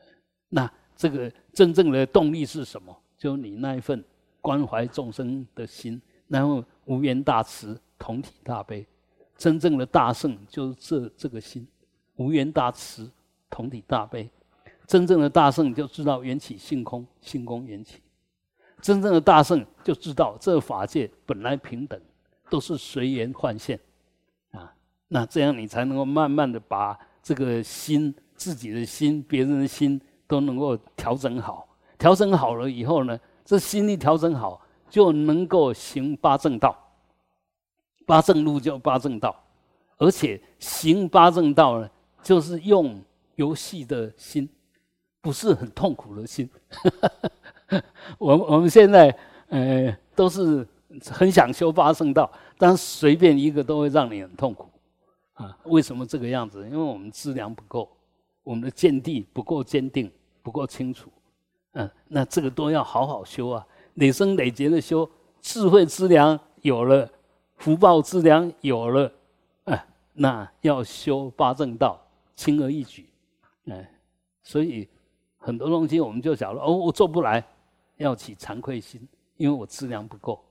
[0.49, 2.97] 那这个真正的动力是什么？
[3.17, 4.03] 就你那一份
[4.41, 8.87] 关怀众生的心，然后无缘大慈，同体大悲，
[9.37, 11.67] 真正的大圣就是这这个心，
[12.17, 13.11] 无缘大慈，
[13.51, 14.29] 同体大悲。
[14.87, 18.03] 真正的大圣就知道缘起性空，性空缘起。
[18.83, 21.99] 真正的大圣就知道这法界本来平等，
[22.51, 23.81] 都是随缘幻现，
[24.51, 24.75] 啊，
[25.09, 31.67] 那这样你才能够慢慢的把这个心、自己的心、别人的心都能够调整好。
[31.99, 34.61] 调整好了以后呢，这心力调整好，
[34.91, 36.77] 就能够行八正道。
[38.07, 39.35] 八正路叫八正道，
[39.97, 41.91] 而且行八正道呢，
[42.23, 43.01] 就是用
[43.37, 44.49] 游戏的心。
[45.21, 46.47] 不是很痛苦的心，
[48.21, 49.09] 我我们现在
[49.49, 50.69] 呃都是
[51.11, 54.69] 很想修八正道，但随便一个都会让你很痛苦
[55.33, 55.57] 啊！
[55.65, 56.63] 为什么这个样子？
[56.67, 57.89] 因为我们资粮不够，
[58.45, 60.09] 我们的见地不够坚定，
[60.43, 61.11] 不够清楚。
[61.73, 67.11] 嗯，那这个都要好好修啊，累生累劫的修，智慧之粮有了，
[67.57, 69.13] 福报之粮有了，
[69.65, 72.01] 哎，那要修八正道，
[72.37, 73.09] 轻而易举，
[73.67, 73.91] 哎，
[74.43, 74.89] 所以。
[75.47, 77.47] 很多东西我们就想了哦，我做不来，
[77.99, 80.43] 要起惭愧心，因为我质量不够，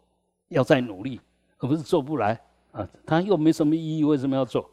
[0.50, 1.20] 要再努力，
[1.58, 2.40] 而不是做不来
[2.72, 2.88] 啊。
[3.04, 4.70] 他又没什么意义，为什么要做？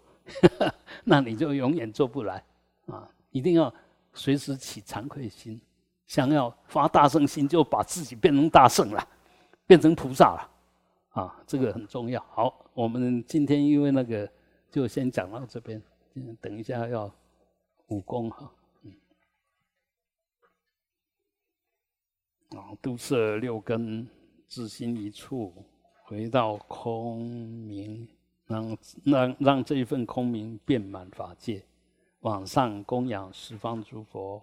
[1.05, 2.45] 那你就永远做不来
[2.91, 3.09] 啊！
[3.31, 3.73] 一定要
[4.13, 5.61] 随时起惭愧心，
[6.07, 9.09] 想要发大圣心，就把自己变成大圣了，
[9.67, 10.51] 变成菩萨了
[11.11, 11.43] 啊！
[11.47, 12.21] 这个很重要。
[12.31, 14.31] 好，我们今天因为那个
[14.71, 15.81] 就先讲到这边，
[16.41, 17.13] 等一下要
[17.87, 18.51] 武功哈。
[18.83, 18.93] 嗯
[22.59, 24.09] 啊，都摄六根，
[24.49, 25.55] 自心一处，
[26.03, 27.25] 回到空
[27.69, 28.09] 明，
[28.47, 31.65] 让让让这一份空明遍满法界，
[32.21, 34.43] 往上供养十方诸佛，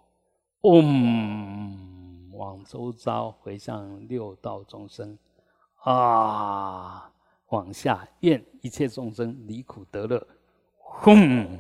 [0.62, 5.18] 嗡，往周遭回向六道众生，
[5.84, 7.12] 啊，
[7.50, 10.28] 往下愿一切众生离苦得乐，
[10.78, 11.60] 轰。